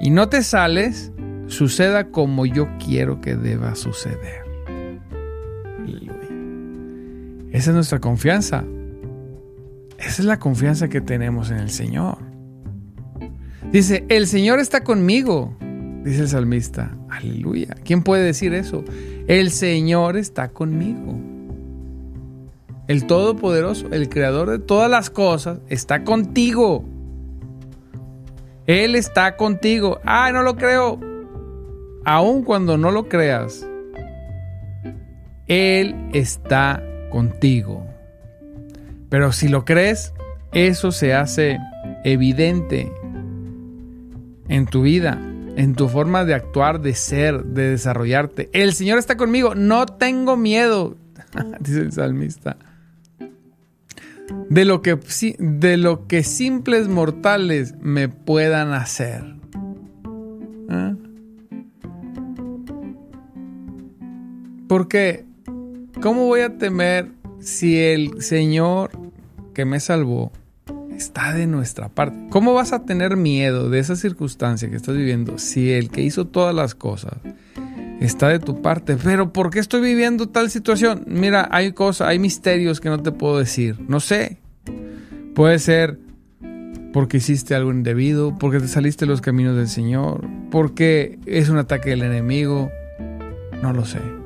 y 0.00 0.10
no 0.10 0.28
te 0.28 0.44
sales, 0.44 1.10
suceda 1.48 2.12
como 2.12 2.46
yo 2.46 2.68
quiero 2.78 3.20
que 3.20 3.34
deba 3.34 3.74
suceder. 3.74 4.49
Esa 7.50 7.70
es 7.70 7.74
nuestra 7.74 8.00
confianza. 8.00 8.64
Esa 9.98 10.22
es 10.22 10.24
la 10.24 10.38
confianza 10.38 10.88
que 10.88 11.00
tenemos 11.00 11.50
en 11.50 11.58
el 11.58 11.70
Señor. 11.70 12.18
Dice, 13.72 14.04
el 14.08 14.26
Señor 14.26 14.58
está 14.58 14.82
conmigo, 14.82 15.56
dice 16.02 16.22
el 16.22 16.28
salmista. 16.28 16.96
Aleluya. 17.08 17.76
¿Quién 17.84 18.02
puede 18.02 18.24
decir 18.24 18.54
eso? 18.54 18.84
El 19.28 19.50
Señor 19.50 20.16
está 20.16 20.48
conmigo. 20.48 21.18
El 22.88 23.06
Todopoderoso, 23.06 23.88
el 23.92 24.08
Creador 24.08 24.50
de 24.50 24.58
todas 24.58 24.90
las 24.90 25.10
cosas, 25.10 25.58
está 25.68 26.02
contigo. 26.02 26.84
Él 28.66 28.96
está 28.96 29.36
contigo. 29.36 30.00
Ah, 30.04 30.30
no 30.32 30.42
lo 30.42 30.56
creo. 30.56 30.98
Aun 32.04 32.42
cuando 32.42 32.78
no 32.78 32.90
lo 32.90 33.08
creas, 33.08 33.66
Él 35.46 35.94
está 36.12 36.82
contigo. 37.10 37.86
Pero 39.10 39.32
si 39.32 39.48
lo 39.48 39.64
crees, 39.64 40.14
eso 40.52 40.92
se 40.92 41.12
hace 41.12 41.58
evidente 42.04 42.90
en 44.48 44.66
tu 44.66 44.82
vida 44.82 45.20
en 45.56 45.74
tu 45.74 45.88
forma 45.88 46.24
de 46.24 46.34
actuar, 46.34 46.80
de 46.80 46.94
ser, 46.94 47.44
de 47.44 47.70
desarrollarte. 47.70 48.48
El 48.52 48.72
Señor 48.72 48.98
está 48.98 49.16
conmigo, 49.16 49.54
no 49.54 49.86
tengo 49.86 50.36
miedo, 50.36 50.96
dice 51.60 51.80
el 51.80 51.92
salmista. 51.92 52.56
De 54.48 54.64
lo, 54.64 54.80
que, 54.80 54.98
de 55.38 55.76
lo 55.76 56.06
que 56.06 56.22
simples 56.22 56.88
mortales 56.88 57.74
me 57.80 58.08
puedan 58.08 58.72
hacer. 58.72 59.24
¿Ah? 60.68 60.94
Porque, 64.68 65.26
¿cómo 66.00 66.26
voy 66.26 66.40
a 66.40 66.56
temer 66.56 67.08
si 67.40 67.78
el 67.78 68.22
Señor 68.22 68.90
que 69.54 69.64
me 69.64 69.80
salvó 69.80 70.32
está 70.96 71.32
de 71.32 71.46
nuestra 71.46 71.88
parte. 71.88 72.16
¿Cómo 72.28 72.52
vas 72.52 72.72
a 72.72 72.84
tener 72.84 73.16
miedo 73.16 73.70
de 73.70 73.78
esa 73.78 73.96
circunstancia 73.96 74.68
que 74.68 74.76
estás 74.76 74.96
viviendo 74.96 75.38
si 75.38 75.72
el 75.72 75.90
que 75.90 76.02
hizo 76.02 76.26
todas 76.26 76.54
las 76.54 76.74
cosas 76.74 77.14
está 78.00 78.28
de 78.28 78.38
tu 78.38 78.60
parte? 78.60 78.96
Pero 79.02 79.32
¿por 79.32 79.50
qué 79.50 79.58
estoy 79.58 79.80
viviendo 79.80 80.28
tal 80.28 80.50
situación? 80.50 81.04
Mira, 81.06 81.48
hay 81.50 81.72
cosas, 81.72 82.08
hay 82.08 82.18
misterios 82.18 82.80
que 82.80 82.90
no 82.90 83.02
te 83.02 83.12
puedo 83.12 83.38
decir. 83.38 83.78
No 83.88 84.00
sé. 84.00 84.38
Puede 85.34 85.58
ser 85.58 85.98
porque 86.92 87.18
hiciste 87.18 87.54
algo 87.54 87.70
indebido, 87.70 88.36
porque 88.38 88.60
te 88.60 88.68
saliste 88.68 89.06
de 89.06 89.10
los 89.10 89.20
caminos 89.20 89.56
del 89.56 89.68
Señor, 89.68 90.28
porque 90.50 91.18
es 91.24 91.48
un 91.48 91.56
ataque 91.56 91.90
del 91.90 92.02
enemigo. 92.02 92.70
No 93.62 93.72
lo 93.72 93.86
sé. 93.86 94.19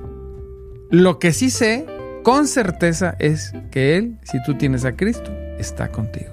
Lo 0.95 1.19
que 1.19 1.33
sí 1.33 1.51
sé 1.51 1.87
con 2.23 2.47
certeza 2.47 3.17
es 3.19 3.53
que 3.73 3.97
Él, 3.97 4.17
si 4.23 4.41
tú 4.45 4.55
tienes 4.55 4.85
a 4.85 4.93
Cristo, 4.93 5.29
está 5.59 5.89
contigo. 5.89 6.31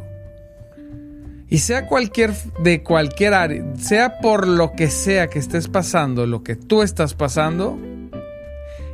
Y 1.50 1.58
sea 1.58 1.88
cualquier, 1.88 2.32
de 2.63 2.84
cualquier 2.84 3.34
área, 3.34 3.65
sea 3.76 4.19
por 4.19 4.47
lo 4.47 4.74
que 4.74 4.91
sea 4.91 5.32
que 5.32 5.39
estés 5.39 5.67
pasando, 5.67 6.28
lo 6.28 6.43
que 6.43 6.56
tú 6.56 6.84
estás 6.84 7.15
pasando, 7.15 7.80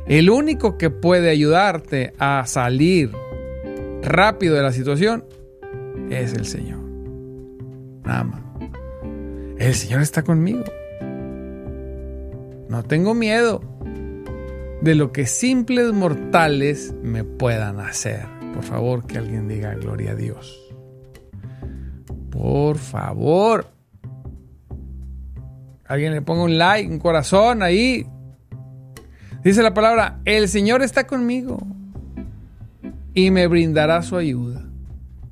el 0.06 0.30
único 0.30 0.78
que 0.78 0.88
puede 0.88 1.28
ayudarte 1.28 2.14
a 2.18 2.46
salir 2.46 3.12
rápido 4.00 4.54
de 4.54 4.62
la 4.62 4.72
situación 4.72 5.26
es 6.08 6.32
el 6.32 6.46
Señor. 6.46 6.80
Nada 8.06 8.24
más. 8.24 8.40
El 9.58 9.74
Señor 9.74 10.00
está 10.00 10.22
conmigo. 10.22 10.64
No 12.70 12.82
tengo 12.84 13.12
miedo 13.12 13.60
de 14.82 14.94
lo 14.94 15.12
que 15.12 15.26
simples 15.26 15.92
mortales 15.92 16.94
me 17.02 17.24
puedan 17.24 17.80
hacer. 17.80 18.26
Por 18.54 18.62
favor, 18.62 19.06
que 19.06 19.18
alguien 19.18 19.48
diga 19.48 19.74
gloria 19.74 20.12
a 20.12 20.14
Dios. 20.14 20.58
Por 22.30 22.78
favor. 22.78 23.66
Alguien 25.86 26.12
le 26.12 26.22
ponga 26.22 26.44
un 26.44 26.56
like, 26.58 26.90
un 26.90 26.98
corazón 26.98 27.62
ahí. 27.62 28.06
Dice 29.42 29.62
la 29.62 29.74
palabra, 29.74 30.20
el 30.24 30.48
Señor 30.48 30.82
está 30.82 31.06
conmigo 31.06 31.58
y 33.14 33.30
me 33.30 33.46
brindará 33.46 34.02
su 34.02 34.16
ayuda. 34.16 34.64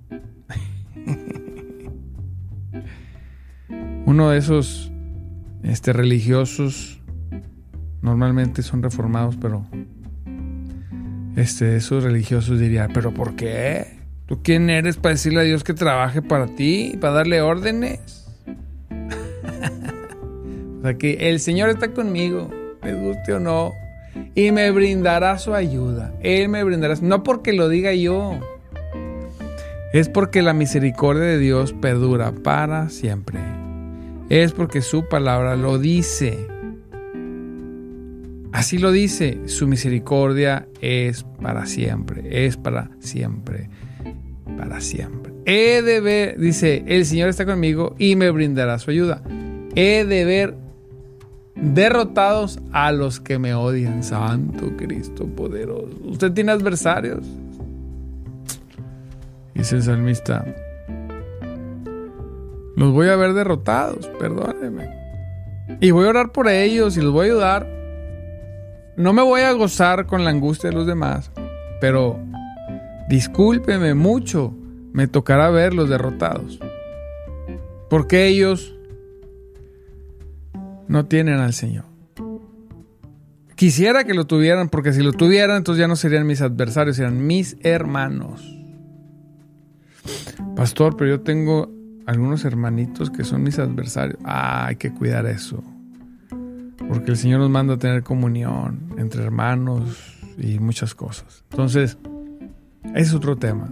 Uno 4.06 4.30
de 4.30 4.38
esos 4.38 4.90
este, 5.62 5.92
religiosos 5.92 7.02
normalmente 8.06 8.62
son 8.62 8.84
reformados, 8.84 9.36
pero 9.36 9.66
este, 11.34 11.74
esos 11.76 12.04
religiosos 12.04 12.60
dirían, 12.60 12.92
¿pero 12.94 13.12
por 13.12 13.34
qué? 13.34 13.98
¿Tú 14.26 14.42
quién 14.44 14.70
eres 14.70 14.96
para 14.96 15.14
decirle 15.14 15.40
a 15.40 15.42
Dios 15.42 15.64
que 15.64 15.74
trabaje 15.74 16.22
para 16.22 16.46
ti, 16.46 16.96
para 17.00 17.14
darle 17.14 17.40
órdenes? 17.40 18.28
o 20.78 20.82
sea 20.82 20.94
que 20.94 21.28
el 21.28 21.40
Señor 21.40 21.68
está 21.68 21.92
conmigo, 21.92 22.48
me 22.82 22.94
guste 22.94 23.34
o 23.34 23.40
no, 23.40 23.72
y 24.36 24.52
me 24.52 24.70
brindará 24.70 25.36
su 25.38 25.52
ayuda. 25.52 26.14
Él 26.20 26.48
me 26.48 26.62
brindará, 26.62 26.94
no 27.02 27.24
porque 27.24 27.52
lo 27.52 27.68
diga 27.68 27.92
yo, 27.92 28.38
es 29.92 30.08
porque 30.08 30.42
la 30.42 30.52
misericordia 30.52 31.24
de 31.24 31.38
Dios 31.38 31.72
perdura 31.72 32.30
para 32.30 32.88
siempre. 32.88 33.40
Es 34.28 34.52
porque 34.52 34.80
su 34.80 35.08
palabra 35.08 35.56
lo 35.56 35.78
dice. 35.78 36.46
Así 38.56 38.78
lo 38.78 38.90
dice, 38.90 39.38
su 39.46 39.68
misericordia 39.68 40.66
es 40.80 41.24
para 41.42 41.66
siempre, 41.66 42.46
es 42.46 42.56
para 42.56 42.90
siempre 43.00 43.68
para 44.56 44.80
siempre. 44.80 45.32
He 45.44 45.82
de 45.82 46.00
ver, 46.00 46.38
dice, 46.38 46.84
el 46.86 47.04
Señor 47.04 47.28
está 47.28 47.44
conmigo 47.44 47.94
y 47.98 48.16
me 48.16 48.30
brindará 48.30 48.78
su 48.78 48.90
ayuda. 48.90 49.22
He 49.74 50.04
de 50.04 50.24
ver 50.24 50.54
derrotados 51.54 52.58
a 52.72 52.92
los 52.92 53.20
que 53.20 53.38
me 53.38 53.54
odian. 53.54 54.02
Santo 54.02 54.72
Cristo 54.76 55.26
poderoso. 55.26 55.96
¿Usted 56.04 56.32
tiene 56.32 56.52
adversarios? 56.52 57.26
Dice 59.54 59.76
el 59.76 59.82
salmista. 59.82 60.44
Los 62.76 62.92
voy 62.92 63.08
a 63.08 63.16
ver 63.16 63.32
derrotados, 63.32 64.06
perdóneme. 64.18 64.90
Y 65.80 65.90
voy 65.90 66.06
a 66.06 66.10
orar 66.10 66.32
por 66.32 66.48
ellos 66.48 66.96
y 66.96 67.00
los 67.00 67.12
voy 67.12 67.26
a 67.28 67.30
ayudar. 67.30 67.76
No 68.96 69.12
me 69.12 69.22
voy 69.22 69.42
a 69.42 69.52
gozar 69.52 70.06
con 70.06 70.24
la 70.24 70.30
angustia 70.30 70.70
de 70.70 70.76
los 70.76 70.86
demás, 70.86 71.30
pero 71.80 72.18
discúlpeme 73.08 73.94
mucho, 73.94 74.54
me 74.92 75.06
tocará 75.06 75.50
verlos 75.50 75.90
derrotados. 75.90 76.58
Porque 77.90 78.26
ellos 78.26 78.74
no 80.88 81.04
tienen 81.04 81.40
al 81.40 81.52
Señor. 81.52 81.84
Quisiera 83.54 84.04
que 84.04 84.14
lo 84.14 84.26
tuvieran, 84.26 84.68
porque 84.70 84.92
si 84.92 85.02
lo 85.02 85.12
tuvieran, 85.12 85.58
entonces 85.58 85.80
ya 85.80 85.88
no 85.88 85.96
serían 85.96 86.26
mis 86.26 86.40
adversarios, 86.40 86.96
serían 86.96 87.26
mis 87.26 87.56
hermanos. 87.60 88.42
Pastor, 90.54 90.96
pero 90.96 91.10
yo 91.10 91.20
tengo 91.20 91.70
algunos 92.06 92.44
hermanitos 92.44 93.10
que 93.10 93.24
son 93.24 93.42
mis 93.42 93.58
adversarios. 93.58 94.18
Ah, 94.24 94.66
hay 94.66 94.76
que 94.76 94.92
cuidar 94.92 95.26
eso. 95.26 95.62
Porque 96.88 97.10
el 97.10 97.16
Señor 97.16 97.40
nos 97.40 97.50
manda 97.50 97.74
a 97.74 97.78
tener 97.78 98.02
comunión 98.02 98.94
entre 98.98 99.22
hermanos 99.22 100.16
y 100.38 100.58
muchas 100.58 100.94
cosas. 100.94 101.44
Entonces, 101.50 101.98
es 102.94 103.12
otro 103.14 103.36
tema. 103.36 103.68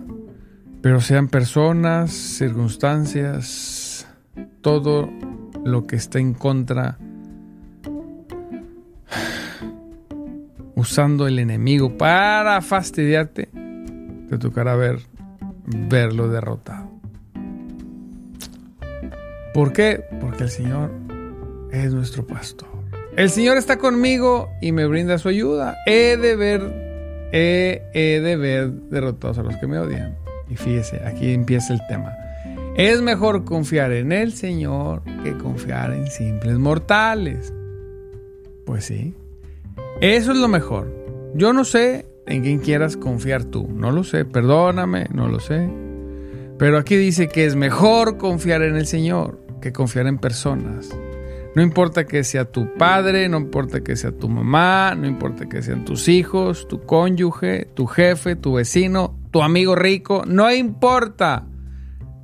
Pero 0.83 1.01
sean 1.01 1.29
personas, 1.29 2.11
circunstancias, 2.13 4.07
todo 4.61 5.11
lo 5.65 5.87
que 5.87 5.97
está 5.97 6.19
en 6.19 6.35
contra, 6.35 6.99
usando 10.75 11.27
el 11.27 11.39
enemigo 11.39 11.97
para 11.97 12.61
fastidiarte, 12.61 13.49
te 14.29 14.39
tocará 14.39 14.75
ver 14.75 15.01
verlo 15.67 16.29
derrotado. 16.29 16.91
¿Por 19.55 19.73
qué? 19.73 20.05
Porque 20.21 20.45
el 20.45 20.51
Señor 20.51 20.91
es 21.71 21.95
nuestro 21.95 22.27
pastor. 22.27 22.74
El 23.17 23.31
Señor 23.31 23.57
está 23.57 23.79
conmigo 23.79 24.51
y 24.61 24.73
me 24.73 24.87
brinda 24.87 25.19
su 25.19 25.29
ayuda. 25.29 25.77
He 25.87 26.17
de 26.17 26.35
ver, 26.35 27.29
he, 27.33 27.83
he 27.95 28.21
de 28.21 28.37
ver 28.37 28.73
derrotados 28.73 29.39
a 29.39 29.43
los 29.45 29.57
que 29.57 29.69
me 29.69 29.79
odian. 29.79 30.17
Y 30.51 30.57
fíjese, 30.57 31.01
aquí 31.05 31.33
empieza 31.33 31.73
el 31.73 31.81
tema. 31.89 32.13
Es 32.77 33.01
mejor 33.03 33.45
confiar 33.45 33.93
en 33.93 34.11
el 34.11 34.33
Señor 34.33 35.03
que 35.23 35.37
confiar 35.39 35.93
en 35.93 36.09
simples 36.09 36.59
mortales. 36.59 37.53
Pues 38.67 38.87
sí, 38.87 39.15
eso 40.01 40.33
es 40.33 40.39
lo 40.39 40.49
mejor. 40.49 40.93
Yo 41.35 41.53
no 41.53 41.65
sé 41.65 42.07
en 42.27 42.43
quién 42.43 42.59
quieras 42.59 42.97
confiar 42.97 43.45
tú, 43.45 43.69
no 43.73 43.93
lo 43.93 44.03
sé, 44.03 44.25
perdóname, 44.25 45.07
no 45.13 45.29
lo 45.29 45.39
sé. 45.39 45.69
Pero 46.59 46.79
aquí 46.79 46.97
dice 46.97 47.29
que 47.29 47.45
es 47.45 47.55
mejor 47.55 48.17
confiar 48.17 48.63
en 48.63 48.75
el 48.75 48.87
Señor 48.87 49.39
que 49.61 49.73
confiar 49.73 50.09
en 50.09 50.19
personas. 50.19 50.91
No 51.55 51.63
importa 51.63 52.05
que 52.05 52.25
sea 52.25 52.47
tu 52.47 52.75
padre, 52.75 53.29
no 53.29 53.39
importa 53.39 53.81
que 53.81 53.95
sea 53.95 54.11
tu 54.11 54.29
mamá, 54.29 54.95
no 54.97 55.07
importa 55.07 55.49
que 55.49 55.63
sean 55.63 55.85
tus 55.85 56.09
hijos, 56.09 56.67
tu 56.67 56.83
cónyuge, 56.83 57.69
tu 57.75 57.87
jefe, 57.87 58.35
tu 58.35 58.55
vecino, 58.55 59.17
tu 59.31 59.43
amigo 59.43 59.77
rico, 59.77 60.25
no 60.27 60.51
importa. 60.53 61.47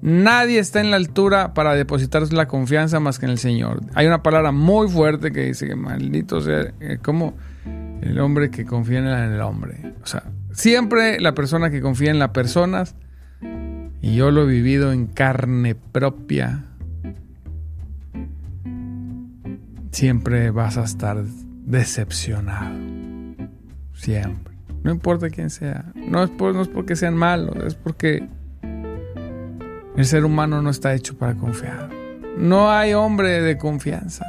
Nadie 0.02 0.58
está 0.58 0.80
en 0.80 0.90
la 0.90 0.96
altura 0.96 1.54
para 1.54 1.74
depositar 1.74 2.32
la 2.32 2.48
confianza 2.48 3.00
más 3.00 3.18
que 3.18 3.26
en 3.26 3.32
el 3.32 3.38
Señor. 3.38 3.82
Hay 3.94 4.06
una 4.06 4.22
palabra 4.22 4.50
muy 4.50 4.88
fuerte 4.88 5.30
que 5.30 5.44
dice 5.44 5.68
que 5.68 5.76
maldito 5.76 6.40
sea, 6.40 6.72
eh, 6.80 6.98
como 7.02 7.36
el 8.00 8.18
hombre 8.18 8.50
que 8.50 8.64
confía 8.64 8.98
en 8.98 9.06
el 9.06 9.40
hombre. 9.42 9.94
O 10.02 10.06
sea, 10.06 10.24
siempre 10.52 11.20
la 11.20 11.34
persona 11.34 11.70
que 11.70 11.80
confía 11.80 12.10
en 12.10 12.18
las 12.18 12.30
personas, 12.30 12.96
y 14.00 14.14
yo 14.14 14.30
lo 14.30 14.44
he 14.44 14.46
vivido 14.46 14.92
en 14.92 15.06
carne 15.06 15.74
propia, 15.74 16.64
siempre 19.90 20.50
vas 20.50 20.76
a 20.76 20.84
estar 20.84 21.22
decepcionado. 21.22 22.74
Siempre. 23.94 24.54
No 24.82 24.90
importa 24.90 25.28
quién 25.28 25.50
sea. 25.50 25.92
No 25.94 26.22
es, 26.22 26.30
no 26.30 26.62
es 26.62 26.68
porque 26.68 26.96
sean 26.96 27.14
malos, 27.14 27.56
es 27.64 27.74
porque 27.74 28.26
el 29.96 30.04
ser 30.04 30.24
humano 30.24 30.62
no 30.62 30.70
está 30.70 30.94
hecho 30.94 31.18
para 31.18 31.34
confiar. 31.34 31.90
No 32.38 32.70
hay 32.70 32.94
hombre 32.94 33.42
de 33.42 33.58
confianza. 33.58 34.24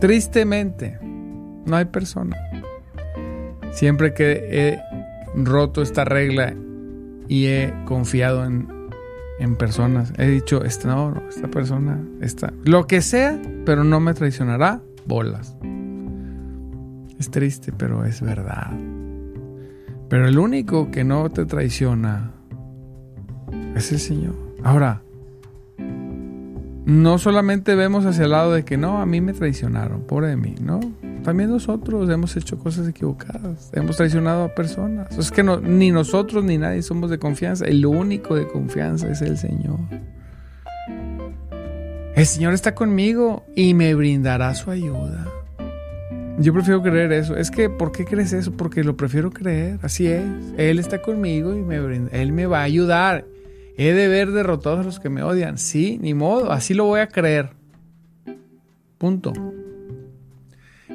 Tristemente, 0.00 0.98
no 1.02 1.76
hay 1.76 1.84
persona. 1.84 2.36
Siempre 3.70 4.14
que 4.14 4.48
he 4.50 4.80
roto 5.36 5.82
esta 5.82 6.04
regla 6.04 6.54
y 7.28 7.46
he 7.46 7.72
confiado 7.84 8.44
en 8.44 8.79
en 9.40 9.56
personas. 9.56 10.12
He 10.18 10.28
dicho, 10.28 10.64
esta, 10.64 10.88
no, 10.88 11.22
esta 11.28 11.48
persona, 11.48 12.00
esta, 12.20 12.52
lo 12.64 12.86
que 12.86 13.00
sea, 13.00 13.40
pero 13.64 13.82
no 13.82 13.98
me 13.98 14.14
traicionará, 14.14 14.80
bolas. 15.06 15.56
Es 17.18 17.30
triste, 17.30 17.72
pero 17.72 18.04
es 18.04 18.20
verdad. 18.20 18.70
Pero 20.08 20.28
el 20.28 20.38
único 20.38 20.90
que 20.90 21.04
no 21.04 21.30
te 21.30 21.46
traiciona 21.46 22.32
es 23.74 23.90
el 23.92 23.98
Señor. 23.98 24.34
Ahora, 24.62 25.02
no 26.84 27.18
solamente 27.18 27.74
vemos 27.74 28.04
hacia 28.04 28.24
el 28.24 28.30
lado 28.30 28.52
de 28.52 28.64
que 28.64 28.76
no, 28.76 29.00
a 29.00 29.06
mí 29.06 29.20
me 29.20 29.32
traicionaron, 29.32 30.02
pobre 30.02 30.28
de 30.28 30.36
mí, 30.36 30.54
no. 30.60 30.80
También 31.22 31.50
nosotros 31.50 32.08
hemos 32.08 32.36
hecho 32.36 32.58
cosas 32.58 32.88
equivocadas, 32.88 33.70
hemos 33.74 33.96
traicionado 33.96 34.44
a 34.44 34.54
personas. 34.54 35.16
Es 35.18 35.30
que 35.30 35.42
ni 35.42 35.90
nosotros 35.90 36.44
ni 36.44 36.56
nadie 36.56 36.82
somos 36.82 37.10
de 37.10 37.18
confianza. 37.18 37.66
El 37.66 37.84
único 37.84 38.34
de 38.34 38.46
confianza 38.46 39.10
es 39.10 39.20
el 39.20 39.36
Señor. 39.36 39.78
El 42.14 42.26
Señor 42.26 42.54
está 42.54 42.74
conmigo 42.74 43.44
y 43.54 43.74
me 43.74 43.94
brindará 43.94 44.54
su 44.54 44.70
ayuda. 44.70 45.26
Yo 46.38 46.54
prefiero 46.54 46.82
creer 46.82 47.12
eso. 47.12 47.36
Es 47.36 47.50
que, 47.50 47.68
¿por 47.68 47.92
qué 47.92 48.06
crees 48.06 48.32
eso? 48.32 48.52
Porque 48.52 48.82
lo 48.82 48.96
prefiero 48.96 49.30
creer. 49.30 49.78
Así 49.82 50.06
es. 50.06 50.24
Él 50.56 50.78
está 50.78 51.02
conmigo 51.02 51.54
y 51.54 51.62
me. 51.62 51.76
Él 52.12 52.32
me 52.32 52.46
va 52.46 52.60
a 52.60 52.62
ayudar. 52.64 53.26
He 53.76 53.92
de 53.92 54.08
ver 54.08 54.32
derrotados 54.32 54.80
a 54.80 54.82
los 54.82 55.00
que 55.00 55.10
me 55.10 55.22
odian. 55.22 55.58
Sí, 55.58 55.98
ni 56.00 56.14
modo. 56.14 56.50
Así 56.50 56.72
lo 56.72 56.86
voy 56.86 57.00
a 57.00 57.08
creer. 57.08 57.50
Punto. 58.98 59.32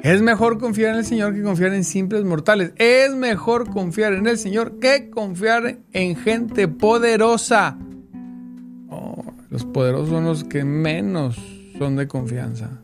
Es 0.06 0.22
mejor 0.22 0.58
confiar 0.58 0.92
en 0.92 0.98
el 0.98 1.04
Señor 1.04 1.34
que 1.34 1.42
confiar 1.42 1.74
en 1.74 1.82
simples 1.82 2.22
mortales. 2.22 2.72
Es 2.76 3.12
mejor 3.12 3.68
confiar 3.68 4.12
en 4.12 4.28
el 4.28 4.38
Señor 4.38 4.78
que 4.78 5.10
confiar 5.10 5.78
en 5.92 6.14
gente 6.14 6.68
poderosa. 6.68 7.76
Oh, 8.88 9.24
los 9.50 9.64
poderosos 9.64 10.10
son 10.10 10.24
los 10.24 10.44
que 10.44 10.62
menos 10.62 11.36
son 11.76 11.96
de 11.96 12.06
confianza. 12.06 12.82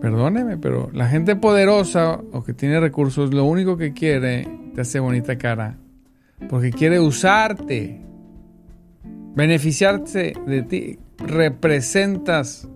Perdóneme, 0.00 0.58
pero 0.58 0.90
la 0.92 1.08
gente 1.08 1.34
poderosa 1.34 2.20
o 2.30 2.44
que 2.44 2.54
tiene 2.54 2.78
recursos, 2.78 3.34
lo 3.34 3.46
único 3.46 3.76
que 3.76 3.92
quiere, 3.92 4.46
te 4.76 4.82
hace 4.82 5.00
bonita 5.00 5.36
cara. 5.36 5.76
Porque 6.48 6.70
quiere 6.70 7.00
usarte, 7.00 8.00
beneficiarse 9.34 10.34
de 10.46 10.62
ti. 10.62 10.98
Representas 11.18 12.68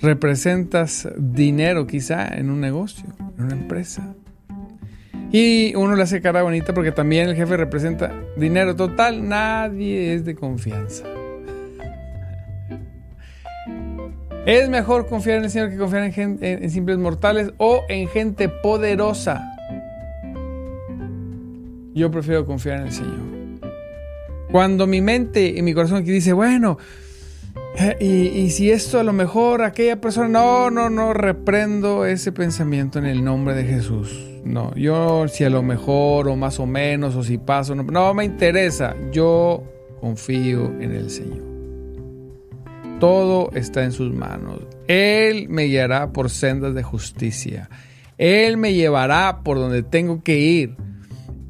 representas 0.00 1.08
dinero 1.16 1.86
quizá 1.86 2.28
en 2.36 2.50
un 2.50 2.60
negocio, 2.60 3.06
en 3.38 3.44
una 3.44 3.54
empresa. 3.54 4.14
Y 5.32 5.74
uno 5.74 5.96
le 5.96 6.02
hace 6.02 6.20
cara 6.20 6.42
bonita 6.42 6.72
porque 6.74 6.92
también 6.92 7.28
el 7.28 7.34
jefe 7.34 7.56
representa 7.56 8.12
dinero 8.36 8.76
total. 8.76 9.28
Nadie 9.28 10.14
es 10.14 10.24
de 10.24 10.36
confianza. 10.36 11.04
Es 14.46 14.68
mejor 14.68 15.06
confiar 15.08 15.38
en 15.38 15.44
el 15.44 15.50
Señor 15.50 15.70
que 15.70 15.76
confiar 15.76 16.04
en, 16.04 16.38
en 16.40 16.70
simples 16.70 16.98
mortales 16.98 17.52
o 17.56 17.82
en 17.88 18.06
gente 18.08 18.48
poderosa. 18.48 19.42
Yo 21.94 22.10
prefiero 22.10 22.44
confiar 22.44 22.80
en 22.80 22.86
el 22.86 22.92
Señor. 22.92 23.34
Cuando 24.52 24.86
mi 24.86 25.00
mente 25.00 25.46
y 25.56 25.62
mi 25.62 25.74
corazón 25.74 26.02
aquí 26.02 26.12
dice, 26.12 26.32
bueno, 26.32 26.78
y, 28.00 28.50
si 28.50 28.70
esto 28.70 29.00
a 29.00 29.02
lo 29.02 29.12
mejor 29.12 29.62
aquella 29.62 30.00
persona, 30.00 30.28
no, 30.28 30.70
no, 30.70 30.90
no, 30.90 31.12
reprendo 31.12 32.06
ese 32.06 32.30
pensamiento 32.32 32.98
en 32.98 33.06
el 33.06 33.24
nombre 33.24 33.54
de 33.54 33.64
Jesús. 33.64 34.30
No, 34.44 34.74
yo 34.74 35.26
si 35.26 35.44
a 35.44 35.50
lo 35.50 35.62
mejor 35.62 36.28
o 36.28 36.36
más 36.36 36.60
o 36.60 36.66
menos 36.66 37.16
o 37.16 37.24
si 37.24 37.38
paso, 37.38 37.74
no, 37.74 37.82
no 37.82 38.14
me 38.14 38.24
interesa. 38.24 38.94
Yo 39.10 39.64
confío 40.00 40.66
en 40.80 40.92
el 40.92 41.10
Señor. 41.10 41.42
Todo 43.00 43.50
está 43.54 43.82
en 43.82 43.92
sus 43.92 44.12
manos. 44.12 44.60
Él 44.86 45.48
me 45.48 45.64
guiará 45.64 46.12
por 46.12 46.30
sendas 46.30 46.74
de 46.74 46.82
justicia. 46.82 47.68
Él 48.18 48.56
me 48.56 48.74
llevará 48.74 49.40
por 49.42 49.58
donde 49.58 49.82
tengo 49.82 50.22
que 50.22 50.38
ir. 50.38 50.76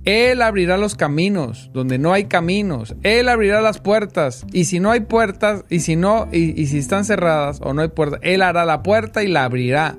Él 0.04 0.42
abrirá 0.42 0.76
los 0.76 0.96
caminos 0.96 1.70
donde 1.72 1.98
no 1.98 2.12
hay 2.12 2.26
caminos. 2.26 2.94
Él 3.02 3.28
abrirá 3.28 3.62
las 3.62 3.78
puertas. 3.78 4.44
Y 4.52 4.66
si 4.66 4.78
no 4.78 4.90
hay 4.90 5.00
puertas, 5.00 5.64
y 5.70 5.80
si 5.80 5.96
no, 5.96 6.28
y, 6.30 6.66
si 6.66 6.78
están 6.78 7.04
cerradas 7.04 7.60
o 7.62 7.72
no 7.72 7.82
hay 7.82 7.88
puertas, 7.88 8.20
Él 8.22 8.42
hará 8.42 8.66
la 8.66 8.82
puerta 8.82 9.22
y 9.22 9.28
la 9.28 9.44
abrirá. 9.44 9.96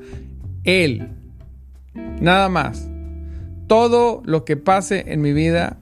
Él. 0.64 1.10
Nada 2.22 2.50
más. 2.50 2.88
Todo 3.68 4.22
lo 4.26 4.46
que 4.46 4.58
pase 4.58 5.06
en 5.08 5.22
mi 5.22 5.34
vida, 5.34 5.80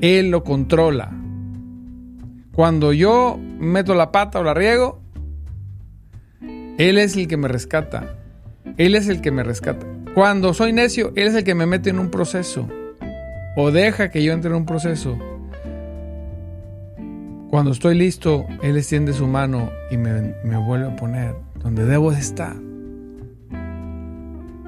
Él 0.00 0.30
lo 0.30 0.44
controla. 0.44 1.10
Cuando 2.52 2.92
yo 2.92 3.38
meto 3.58 3.96
la 3.96 4.12
pata 4.12 4.38
o 4.38 4.44
la 4.44 4.54
riego, 4.54 5.00
Él 6.40 6.98
es 6.98 7.16
el 7.16 7.26
que 7.26 7.36
me 7.36 7.48
rescata. 7.48 8.14
Él 8.76 8.94
es 8.94 9.08
el 9.08 9.20
que 9.20 9.32
me 9.32 9.42
rescata. 9.42 9.97
Cuando 10.14 10.54
soy 10.54 10.72
necio, 10.72 11.12
Él 11.14 11.28
es 11.28 11.34
el 11.34 11.44
que 11.44 11.54
me 11.54 11.66
mete 11.66 11.90
en 11.90 11.98
un 11.98 12.10
proceso. 12.10 12.68
O 13.56 13.70
deja 13.70 14.10
que 14.10 14.22
yo 14.22 14.32
entre 14.32 14.50
en 14.50 14.56
un 14.56 14.66
proceso. 14.66 15.18
Cuando 17.50 17.72
estoy 17.72 17.96
listo, 17.96 18.46
Él 18.62 18.76
extiende 18.76 19.12
su 19.12 19.26
mano 19.26 19.70
y 19.90 19.96
me, 19.96 20.34
vuelve 20.58 20.86
a 20.86 20.96
poner 20.96 21.34
donde 21.62 21.84
debo 21.84 22.10
de 22.10 22.18
estar. 22.18 22.56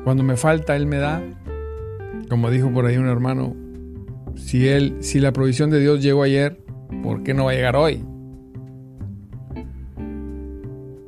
Cuando 0.03 0.22
me 0.22 0.37
falta, 0.37 0.76
Él 0.76 0.87
me 0.87 0.96
da. 0.96 1.22
Como 2.29 2.50
dijo 2.50 2.72
por 2.72 2.87
ahí 2.87 2.96
un 2.96 3.09
hermano, 3.09 3.55
si, 4.37 4.68
él, 4.68 4.98
si 5.00 5.20
la 5.20 5.33
provisión 5.33 5.70
de 5.70 5.81
Dios 5.81 6.03
llegó 6.03 6.22
ayer, 6.22 6.61
¿por 7.03 7.22
qué 7.22 7.35
no 7.35 7.46
va 7.46 7.50
a 7.50 7.55
llegar 7.55 7.76
hoy? 7.76 8.05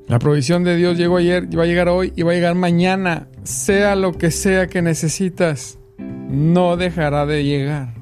La 0.08 0.18
provisión 0.18 0.62
de 0.62 0.76
Dios 0.76 0.98
llegó 0.98 1.16
ayer, 1.16 1.48
va 1.58 1.62
a 1.62 1.66
llegar 1.66 1.88
hoy 1.88 2.12
y 2.16 2.22
va 2.22 2.32
a 2.32 2.34
llegar 2.34 2.54
mañana. 2.54 3.28
Sea 3.44 3.96
lo 3.96 4.12
que 4.12 4.30
sea 4.30 4.68
que 4.68 4.82
necesitas, 4.82 5.78
no 5.98 6.76
dejará 6.76 7.26
de 7.26 7.44
llegar. 7.44 7.94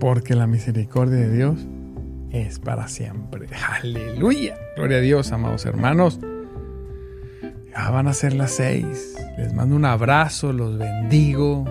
Porque 0.00 0.34
la 0.34 0.46
misericordia 0.46 1.16
de 1.16 1.36
Dios 1.36 1.66
es 2.30 2.58
para 2.58 2.88
siempre. 2.88 3.46
Aleluya. 3.80 4.56
Gloria 4.76 4.98
a 4.98 5.00
Dios, 5.00 5.32
amados 5.32 5.66
hermanos. 5.66 6.20
Ya 7.70 7.90
van 7.90 8.08
a 8.08 8.12
ser 8.12 8.32
las 8.32 8.52
seis. 8.52 9.16
Les 9.36 9.52
mando 9.52 9.76
un 9.76 9.84
abrazo, 9.84 10.52
los 10.52 10.78
bendigo. 10.78 11.64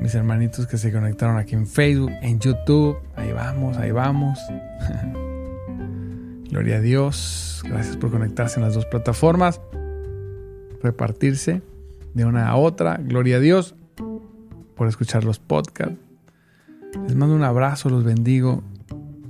mis 0.00 0.14
hermanitos 0.14 0.66
que 0.66 0.78
se 0.78 0.90
conectaron 0.90 1.36
aquí 1.36 1.54
en 1.54 1.66
Facebook, 1.66 2.12
en 2.22 2.40
YouTube. 2.40 2.96
Ahí 3.16 3.32
vamos, 3.32 3.76
ahí 3.76 3.90
vamos. 3.90 4.38
Gloria 6.50 6.76
a 6.76 6.80
Dios. 6.80 7.62
Gracias 7.68 7.96
por 7.96 8.10
conectarse 8.10 8.58
en 8.58 8.64
las 8.64 8.74
dos 8.74 8.86
plataformas. 8.86 9.60
Repartirse 10.82 11.62
de 12.14 12.24
una 12.24 12.48
a 12.48 12.56
otra. 12.56 12.96
Gloria 12.96 13.36
a 13.36 13.40
Dios 13.40 13.74
por 14.74 14.88
escuchar 14.88 15.24
los 15.24 15.38
podcasts. 15.38 15.98
Les 17.06 17.14
mando 17.14 17.34
un 17.34 17.44
abrazo, 17.44 17.90
los 17.90 18.04
bendigo. 18.04 18.62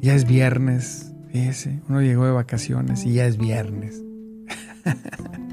Ya 0.00 0.14
es 0.14 0.26
viernes. 0.26 1.12
Fíjese, 1.32 1.80
uno 1.88 2.00
llegó 2.00 2.24
de 2.24 2.32
vacaciones 2.32 3.04
y 3.04 3.14
ya 3.14 3.26
es 3.26 3.36
viernes. 3.36 4.02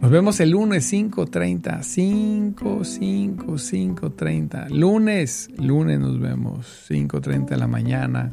Nos 0.00 0.10
vemos 0.10 0.40
el 0.40 0.50
lunes 0.52 0.90
5.30. 0.90 1.82
5, 1.82 2.84
5, 2.84 3.46
5.30. 3.52 4.70
Lunes, 4.70 5.50
lunes 5.58 6.00
nos 6.00 6.18
vemos. 6.18 6.86
5.30 6.88 7.50
de 7.50 7.56
la 7.58 7.66
mañana. 7.66 8.32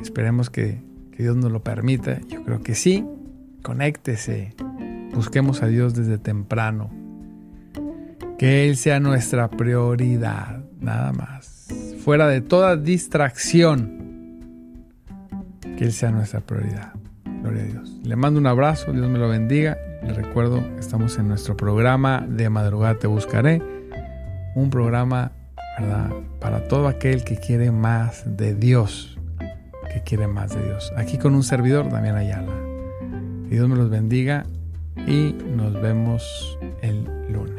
Esperemos 0.00 0.48
que, 0.48 0.80
que 1.10 1.24
Dios 1.24 1.36
nos 1.36 1.50
lo 1.50 1.64
permita. 1.64 2.20
Yo 2.28 2.44
creo 2.44 2.62
que 2.62 2.76
sí. 2.76 3.04
Conéctese. 3.64 4.54
Busquemos 5.14 5.62
a 5.62 5.66
Dios 5.66 5.94
desde 5.94 6.18
temprano. 6.18 6.90
Que 8.38 8.68
Él 8.68 8.76
sea 8.76 9.00
nuestra 9.00 9.48
prioridad. 9.50 10.64
Nada 10.80 11.12
más. 11.12 11.66
Fuera 12.04 12.28
de 12.28 12.40
toda 12.40 12.76
distracción. 12.76 14.40
Que 15.76 15.84
Él 15.84 15.92
sea 15.92 16.10
nuestra 16.10 16.40
prioridad. 16.40 16.92
Gloria 17.42 17.62
a 17.62 17.66
Dios. 17.66 18.00
Le 18.04 18.16
mando 18.16 18.38
un 18.38 18.46
abrazo. 18.46 18.92
Dios 18.92 19.08
me 19.08 19.18
lo 19.18 19.28
bendiga. 19.28 19.76
Les 20.02 20.16
recuerdo, 20.16 20.62
estamos 20.78 21.18
en 21.18 21.28
nuestro 21.28 21.56
programa 21.56 22.24
de 22.28 22.48
madrugada 22.50 22.94
te 22.98 23.06
buscaré. 23.06 23.60
Un 24.54 24.70
programa, 24.70 25.32
¿verdad? 25.78 26.10
Para 26.40 26.68
todo 26.68 26.88
aquel 26.88 27.24
que 27.24 27.36
quiere 27.36 27.72
más 27.72 28.24
de 28.36 28.54
Dios. 28.54 29.18
Que 29.92 30.02
quiere 30.02 30.28
más 30.28 30.54
de 30.54 30.62
Dios. 30.64 30.92
Aquí 30.96 31.18
con 31.18 31.34
un 31.34 31.42
servidor, 31.42 31.90
Damián 31.90 32.16
Ayala. 32.16 32.52
Que 33.48 33.56
Dios 33.56 33.68
me 33.68 33.76
los 33.76 33.90
bendiga 33.90 34.46
y 35.06 35.34
nos 35.56 35.72
vemos 35.80 36.58
el 36.82 37.04
lunes. 37.32 37.57